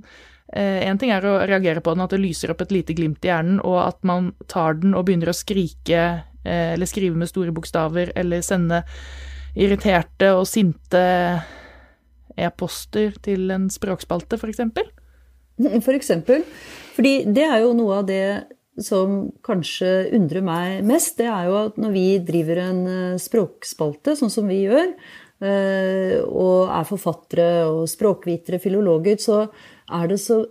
Én 0.56 0.94
eh, 0.94 0.98
ting 1.00 1.12
er 1.12 1.26
å 1.28 1.42
reagere 1.44 1.82
på 1.84 1.92
den, 1.92 2.06
at 2.06 2.14
det 2.16 2.22
lyser 2.24 2.54
opp 2.54 2.62
et 2.64 2.72
lite 2.72 2.96
glimt 2.96 3.26
i 3.28 3.28
hjernen, 3.28 3.60
og 3.60 3.76
at 3.82 3.98
man 4.08 4.32
tar 4.48 4.78
den 4.80 4.96
og 4.96 5.04
begynner 5.10 5.34
å 5.34 5.36
skrike 5.36 6.00
eh, 6.00 6.72
eller 6.78 6.88
skrive 6.88 7.20
med 7.20 7.28
store 7.28 7.52
bokstaver 7.56 8.14
eller 8.16 8.46
sende 8.46 8.86
irriterte 9.56 10.32
og 10.36 10.48
sinte 10.48 11.02
e-poster 12.40 13.18
til 13.24 13.52
en 13.52 13.68
språkspalte, 13.72 14.40
f.eks. 14.40 14.64
For 15.84 15.96
eksempel. 15.96 16.48
Fordi 16.96 17.14
det 17.36 17.46
er 17.48 17.62
jo 17.66 17.76
noe 17.76 18.00
av 18.00 18.08
det 18.08 18.26
som 18.80 19.30
kanskje 19.44 20.10
undrer 20.16 20.44
meg 20.44 20.82
mest, 20.88 21.18
det 21.20 21.28
er 21.32 21.50
jo 21.50 21.60
at 21.66 21.78
når 21.80 21.96
vi 21.96 22.08
driver 22.32 22.64
en 22.64 22.82
eh, 22.88 23.20
språkspalte, 23.20 24.16
sånn 24.16 24.32
som 24.32 24.48
vi 24.48 24.64
gjør, 24.64 24.96
og 25.46 26.70
er 26.72 26.86
forfattere 26.88 27.48
og 27.68 27.90
språkvitere, 27.92 28.56
filologer, 28.64 29.20
så 29.20 29.42
er 29.94 30.12
det 30.12 30.20
så 30.24 30.44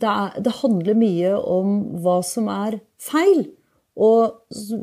det, 0.00 0.08
er, 0.08 0.36
det, 0.40 0.52
handler 0.62 0.96
mye 0.98 1.32
om 1.36 1.80
hva 2.02 2.20
som 2.24 2.48
er 2.52 2.78
feil. 3.02 3.48
Og 4.00 4.38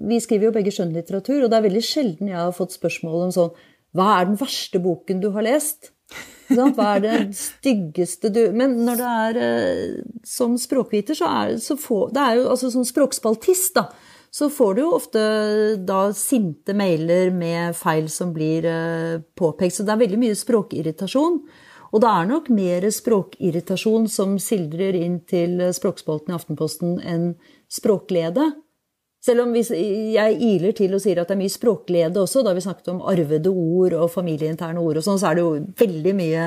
vi 0.10 0.20
skriver 0.22 0.50
jo 0.50 0.56
begge 0.56 0.74
skjønnlitteratur, 0.76 1.44
og 1.44 1.50
det 1.50 1.58
er 1.58 1.66
veldig 1.66 1.84
sjelden 1.86 2.32
jeg 2.32 2.38
har 2.38 2.56
fått 2.56 2.76
spørsmål 2.76 3.28
om 3.28 3.32
sånn 3.34 3.54
Hva 3.98 4.10
er 4.18 4.28
den 4.28 4.38
verste 4.38 4.82
boken 4.84 5.24
du 5.24 5.32
har 5.34 5.48
lest? 5.48 5.94
Hva 6.52 6.68
er 6.94 7.02
det 7.04 7.16
styggeste 7.36 8.30
du 8.32 8.40
Men 8.56 8.78
når 8.88 9.00
det 9.00 9.14
er 9.24 9.40
eh, 9.44 9.96
som 10.28 10.54
språkviter, 10.60 11.18
så 11.18 11.32
er 11.42 11.58
så 11.64 11.80
få, 11.80 12.06
det 12.14 12.24
er 12.24 12.38
jo 12.40 12.52
altså 12.54 12.72
som 12.72 12.86
språkspaltist, 12.88 13.74
da, 13.80 13.88
så 14.32 14.50
får 14.54 14.76
du 14.76 14.84
jo 14.84 14.94
ofte 14.96 15.22
da 15.88 16.02
sinte 16.16 16.76
mailer 16.78 17.32
med 17.36 17.76
feil 17.80 18.08
som 18.12 18.34
blir 18.36 18.68
eh, 18.70 19.24
påpekt. 19.40 19.78
Så 19.78 19.88
det 19.88 19.96
er 19.96 20.04
veldig 20.04 20.22
mye 20.22 20.38
språkirritasjon. 20.38 21.42
Og 21.94 22.04
det 22.04 22.12
er 22.12 22.30
nok 22.30 22.52
mer 22.54 22.88
språkirritasjon 22.92 24.08
som 24.12 24.38
sildrer 24.42 24.98
inn 25.00 25.22
til 25.30 25.60
språkspalten 25.76 26.34
i 26.34 26.38
Aftenposten 26.38 26.98
enn 27.00 27.30
språklede. 27.72 28.52
Selv 29.28 29.44
om 29.44 29.56
jeg 29.58 30.36
iler 30.46 30.76
til 30.78 30.94
og 30.96 31.02
sier 31.04 31.20
at 31.20 31.28
det 31.28 31.36
er 31.36 31.40
mye 31.42 31.52
språklede 31.52 32.22
også, 32.22 32.44
da 32.46 32.54
vi 32.56 32.62
snakket 32.64 32.92
om 32.94 33.02
arvede 33.12 33.52
ord 33.52 33.96
og 33.98 34.12
familieinterne 34.14 34.80
ord 34.80 35.02
og 35.02 35.04
sånn, 35.04 35.18
så 35.20 35.32
er 35.32 35.40
det 35.40 35.44
jo 35.44 35.56
veldig 35.82 36.14
mye 36.16 36.44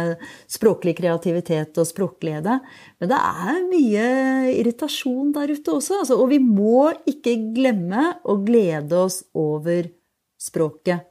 språklig 0.49 0.95
kreativitet 1.01 1.77
og 1.83 1.89
språklede. 1.91 2.57
Men 3.03 3.13
det 3.13 3.19
er 3.19 3.61
mye 3.69 4.07
irritasjon 4.55 5.35
der 5.37 5.53
ute 5.53 5.77
også. 5.77 6.01
Altså, 6.01 6.17
og 6.23 6.31
vi 6.33 6.41
må 6.41 6.89
ikke 7.11 7.37
glemme 7.57 8.15
å 8.25 8.39
glede 8.47 9.03
oss 9.03 9.25
over 9.37 9.91
språket. 10.41 11.11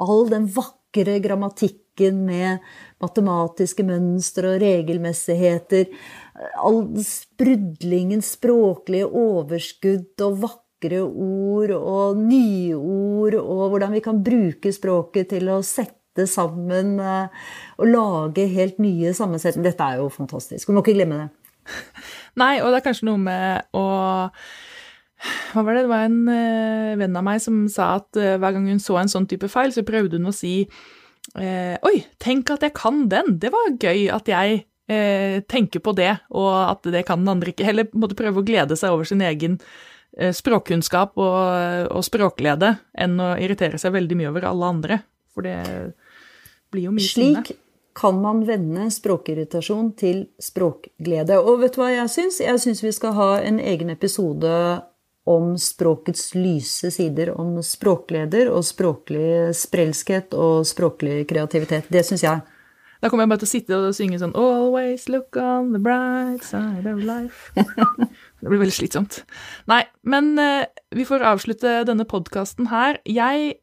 All 0.00 0.30
den 0.30 0.48
vakre 0.54 1.18
grammatikken 1.22 1.83
med 2.00 2.64
matematiske 3.02 3.84
mønstre 3.86 4.54
og 4.54 4.62
regelmessigheter. 4.62 5.90
All 6.58 6.82
sprudlingen, 7.04 8.22
språklige 8.24 9.06
overskudd 9.06 10.24
og 10.26 10.40
vakre 10.42 11.02
ord 11.04 11.74
og 11.76 12.18
nyord, 12.18 13.38
og 13.38 13.68
hvordan 13.70 13.94
vi 13.94 14.02
kan 14.04 14.22
bruke 14.24 14.72
språket 14.74 15.30
til 15.36 15.48
å 15.48 15.62
sette 15.62 16.26
sammen 16.30 16.98
eh, 17.02 17.46
og 17.78 17.88
lage 17.90 18.46
helt 18.50 18.78
nye 18.82 19.14
sammensetninger. 19.14 19.70
Dette 19.70 19.88
er 19.88 20.02
jo 20.02 20.10
fantastisk. 20.12 20.68
Du 20.68 20.76
må 20.76 20.84
ikke 20.84 20.98
glemme 20.98 21.24
det. 21.24 21.30
Nei, 22.42 22.58
og 22.60 22.70
det 22.70 22.82
er 22.82 22.86
kanskje 22.90 23.08
noe 23.08 23.22
med 23.22 23.74
å 23.74 23.86
hva 25.54 25.62
var 25.64 25.76
det? 25.76 25.84
Det 25.86 25.92
var 25.92 26.04
en 26.04 26.18
uh, 26.28 26.96
venn 27.00 27.16
av 27.16 27.24
meg 27.24 27.40
som 27.40 27.64
sa 27.72 27.94
at 27.98 28.18
uh, 28.18 28.34
hver 28.40 28.56
gang 28.56 28.66
hun 28.68 28.82
så 28.82 28.98
en 29.00 29.10
sånn 29.10 29.28
type 29.30 29.48
feil, 29.48 29.72
så 29.72 29.86
prøvde 29.86 30.18
hun 30.20 30.28
å 30.28 30.34
si 30.34 30.66
uh, 31.38 31.76
Oi, 31.88 31.96
tenk 32.22 32.52
at 32.54 32.66
jeg 32.66 32.76
kan 32.76 33.06
den! 33.12 33.38
Det 33.42 33.52
var 33.54 33.74
gøy 33.80 34.08
at 34.14 34.30
jeg 34.30 34.64
tenker 35.48 35.80
på 35.80 35.94
det, 35.96 36.10
og 36.36 36.50
at 36.52 36.84
det 36.92 37.06
kan 37.08 37.22
den 37.22 37.30
andre 37.32 37.54
ikke. 37.54 37.64
Heller 37.64 37.86
måtte 37.96 38.18
prøve 38.18 38.42
å 38.42 38.44
glede 38.44 38.76
seg 38.76 38.92
over 38.92 39.08
sin 39.08 39.22
egen 39.24 39.54
Eh, 40.16 40.30
språkkunnskap 40.32 41.16
og, 41.18 41.90
og, 41.90 42.02
språklede 42.06 42.76
enn 43.02 43.18
å 43.18 43.32
irritere 43.42 43.80
seg 43.82 43.96
veldig 43.96 44.18
mye 44.20 44.30
over 44.30 44.46
alle 44.46 44.70
andre. 44.70 44.98
For 45.34 45.46
det 45.46 45.58
blir 46.70 46.86
jo 46.88 46.94
mye 46.94 47.06
sinne. 47.06 47.42
Slik 47.42 47.58
kan 47.98 48.20
man 48.22 48.42
vende 48.46 48.86
språkirritasjon 48.90 49.92
til 49.98 50.24
språkglede. 50.42 51.38
Og 51.42 51.62
vet 51.62 51.74
du 51.74 51.82
hva 51.82 51.90
jeg 51.92 52.12
syns? 52.14 52.40
Jeg 52.42 52.62
syns 52.62 52.82
vi 52.82 52.94
skal 52.94 53.14
ha 53.18 53.28
en 53.42 53.58
egen 53.62 53.90
episode 53.90 54.52
om 55.24 55.54
språkets 55.58 56.34
lyse 56.36 56.90
sider. 56.92 57.32
Om 57.40 57.62
språkleder 57.64 58.50
og 58.52 58.64
språklig 58.66 59.54
sprelskhet 59.56 60.36
og 60.36 60.66
språklig 60.68 61.22
kreativitet. 61.30 61.88
Det 61.92 62.04
syns 62.06 62.26
jeg. 62.26 62.42
Da 63.04 63.10
kommer 63.12 63.26
jeg 63.26 63.34
bare 63.34 63.40
til 63.42 63.48
å 63.48 63.52
sitte 63.52 63.76
og 63.76 63.96
synge 63.96 64.18
sånn 64.20 64.36
Always 64.40 65.10
look 65.12 65.36
on 65.36 65.74
the 65.74 65.80
bright 65.82 66.44
side 66.46 66.88
of 66.88 67.02
life. 67.04 67.52
det 68.40 68.48
blir 68.48 68.62
veldig 68.62 68.76
slitsomt. 68.78 69.20
Nei, 69.68 69.82
men 70.08 70.32
uh, 70.40 70.64
vi 70.96 71.04
får 71.08 71.26
avslutte 71.34 71.82
denne 71.88 72.06
podkasten 72.08 72.70
her. 72.72 72.96
Jeg 73.04 73.58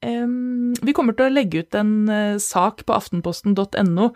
um, 0.00 0.72
Vi 0.80 0.96
kommer 0.96 1.16
til 1.16 1.28
å 1.28 1.34
legge 1.34 1.64
ut 1.64 1.76
en 1.76 1.92
uh, 2.08 2.40
sak 2.40 2.86
på 2.88 2.96
aftenposten.no 2.96 4.08
uh, 4.08 4.14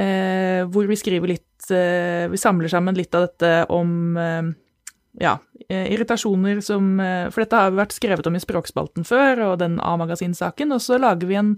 eh, 0.00 0.62
hvor 0.64 0.88
vi 0.88 0.96
skriver 1.00 1.36
litt 1.36 1.44
Vi 1.66 2.38
samler 2.38 2.70
sammen 2.70 2.94
litt 2.94 3.14
av 3.16 3.24
dette 3.24 3.52
om 3.74 4.14
ja, 5.20 5.38
irritasjoner 5.66 6.60
som 6.62 6.98
For 7.32 7.42
dette 7.42 7.58
har 7.58 7.72
vært 7.74 7.94
skrevet 7.96 8.26
om 8.28 8.36
i 8.36 8.42
Språkspalten 8.42 9.06
før, 9.08 9.40
og 9.48 9.54
den 9.62 9.80
A-magasinsaken, 9.82 10.74
og 10.76 10.82
så 10.84 10.98
lager 11.00 11.26
vi 11.26 11.38
en 11.40 11.54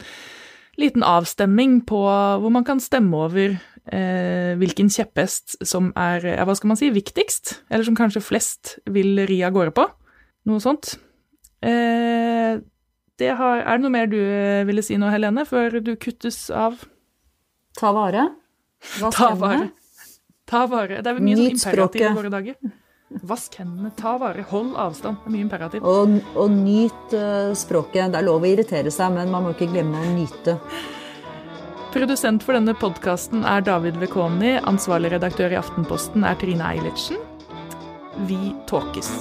liten 0.79 1.03
avstemning 1.03 1.81
på 1.87 1.99
hvor 1.99 2.53
man 2.55 2.64
kan 2.66 2.81
stemme 2.81 3.18
over 3.27 3.57
eh, 3.92 4.55
hvilken 4.59 4.90
kjepphest 4.92 5.59
som 5.66 5.90
er 5.99 6.25
ja, 6.37 6.47
hva 6.47 6.55
skal 6.57 6.73
man 6.73 6.81
si, 6.81 6.90
viktigst, 6.94 7.59
eller 7.68 7.87
som 7.88 7.99
kanskje 7.99 8.25
flest 8.25 8.77
vil 8.90 9.18
ri 9.29 9.40
av 9.47 9.57
gårde 9.57 9.75
på. 9.77 9.88
Noe 10.49 10.62
sånt. 10.62 10.94
Eh, 11.66 12.61
det 13.18 13.33
har, 13.40 13.64
er 13.64 13.79
det 13.79 13.85
noe 13.85 13.94
mer 13.94 14.11
du 14.11 14.21
eh, 14.21 14.66
ville 14.68 14.85
si 14.87 14.99
nå, 15.01 15.11
Helene, 15.11 15.47
før 15.49 15.81
du 15.83 15.97
kuttes 16.01 16.47
av? 16.55 16.79
Ta 17.79 17.92
vare. 17.94 18.29
Hva 18.99 19.11
Ta 19.14 19.33
vare. 19.38 19.71
Ta 20.49 20.66
vare. 20.71 21.03
Det 21.03 21.11
er 21.11 21.18
mye 21.18 21.38
sånn 21.40 21.57
imperativ 21.57 22.07
i 22.07 22.14
våre 22.14 22.31
dager. 22.33 22.61
Vask 23.09 23.55
hendene, 23.57 23.88
ta 23.97 24.18
vare, 24.21 24.42
hold 24.51 24.75
avstand. 24.77 25.16
Det 25.23 25.31
er 25.31 25.33
mye 25.33 25.47
imperativ. 25.47 25.85
Og, 25.88 26.18
og 26.37 26.53
nyt 26.53 27.14
uh, 27.16 27.55
språket. 27.57 28.12
Det 28.12 28.21
er 28.21 28.27
lov 28.27 28.44
å 28.44 28.51
irritere 28.51 28.92
seg, 28.92 29.14
men 29.16 29.33
man 29.33 29.47
må 29.47 29.55
ikke 29.55 29.71
glemme 29.73 30.03
å 30.03 30.11
nyte. 30.12 30.59
Produsent 31.94 32.44
for 32.44 32.59
denne 32.59 32.77
podkasten 32.77 33.47
er 33.49 33.64
David 33.64 33.97
Vekoni. 34.03 34.59
Ansvarlig 34.68 35.14
redaktør 35.16 35.57
i 35.57 35.61
Aftenposten 35.61 36.29
er 36.29 36.37
Trine 36.40 36.68
Eilertsen. 36.75 37.16
Vi 38.29 38.53
tåkes. 38.68 39.14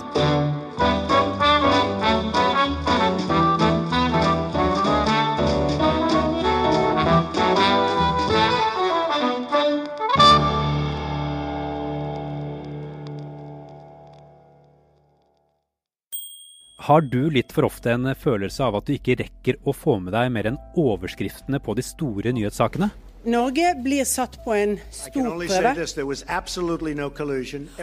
Har 16.87 17.01
du 17.01 17.25
litt 17.27 17.51
for 17.51 17.67
ofte 17.67 17.91
en 17.91 18.07
følelse 18.15 18.63
av 18.63 18.77
at 18.79 18.87
du 18.87 18.93
ikke 18.93 19.17
rekker 19.19 19.57
å 19.67 19.73
få 19.75 19.97
med 19.99 20.13
deg 20.15 20.29
mer 20.31 20.47
enn 20.53 20.59
overskriftene 20.79 21.59
på 21.59 21.75
de 21.75 21.83
store 21.83 22.31
nyhetssakene? 22.31 22.87
Norge 23.27 23.73
blir 23.83 24.07
satt 24.07 24.37
på 24.45 24.55
en 24.55 24.77
stor 24.95 25.27
prøve. 25.41 25.73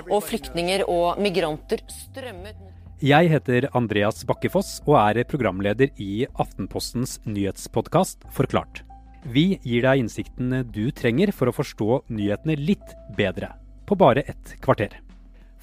Og 0.08 0.24
flyktninger 0.24 0.86
og 0.88 1.20
migranter 1.20 1.84
strømmet 1.92 3.04
Jeg 3.04 3.28
heter 3.34 3.68
Andreas 3.76 4.24
Bakkefoss 4.24 4.78
og 4.86 4.96
er 5.02 5.28
programleder 5.28 5.92
i 6.00 6.24
Aftenpostens 6.40 7.18
nyhetspodkast 7.28 8.24
Forklart. 8.32 8.86
Vi 9.28 9.58
gir 9.68 9.84
deg 9.84 10.06
innsikten 10.06 10.62
du 10.72 10.86
trenger 10.96 11.36
for 11.36 11.52
å 11.52 11.58
forstå 11.60 12.06
nyhetene 12.08 12.56
litt 12.56 12.96
bedre, 13.20 13.52
på 13.84 14.00
bare 14.00 14.24
ett 14.24 14.56
kvarter. 14.64 15.03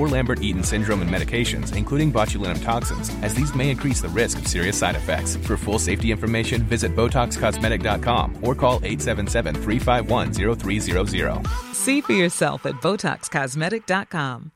or 0.00 0.08
Lambert 0.08 0.42
Eaton 0.42 0.62
syndrome 0.62 1.02
and 1.02 1.10
medications, 1.10 1.76
including 1.76 2.10
botulinum 2.10 2.62
toxins, 2.64 3.10
as 3.22 3.34
these 3.34 3.54
may 3.54 3.70
increase 3.70 4.00
the 4.00 4.08
risk 4.08 4.38
of 4.38 4.46
serious 4.46 4.78
side 4.78 4.96
effects. 4.96 5.36
For 5.36 5.58
full 5.58 5.78
safety 5.78 6.10
information, 6.10 6.62
visit 6.62 6.96
BotoxCosmetic.com 6.96 8.38
or 8.42 8.54
call 8.54 8.76
877 8.76 9.54
351 9.56 10.32
0300. 10.32 11.46
See 11.74 12.00
for 12.00 12.14
yourself 12.14 12.64
at 12.64 12.74
BotoxCosmetic.com. 12.76 14.52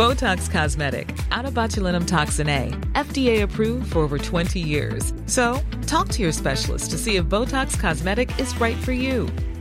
Botox 0.00 0.50
Cosmetic, 0.50 1.14
out 1.30 1.44
of 1.44 1.52
botulinum 1.52 2.06
toxin 2.06 2.48
A, 2.48 2.70
FDA 2.94 3.42
approved 3.42 3.92
for 3.92 3.98
over 3.98 4.16
20 4.16 4.58
years. 4.58 5.12
So, 5.26 5.60
talk 5.86 6.08
to 6.10 6.22
your 6.22 6.32
specialist 6.32 6.90
to 6.92 6.96
see 6.96 7.16
if 7.16 7.26
Botox 7.26 7.78
Cosmetic 7.78 8.30
is 8.40 8.58
right 8.58 8.78
for 8.78 8.92
you. 8.92 9.28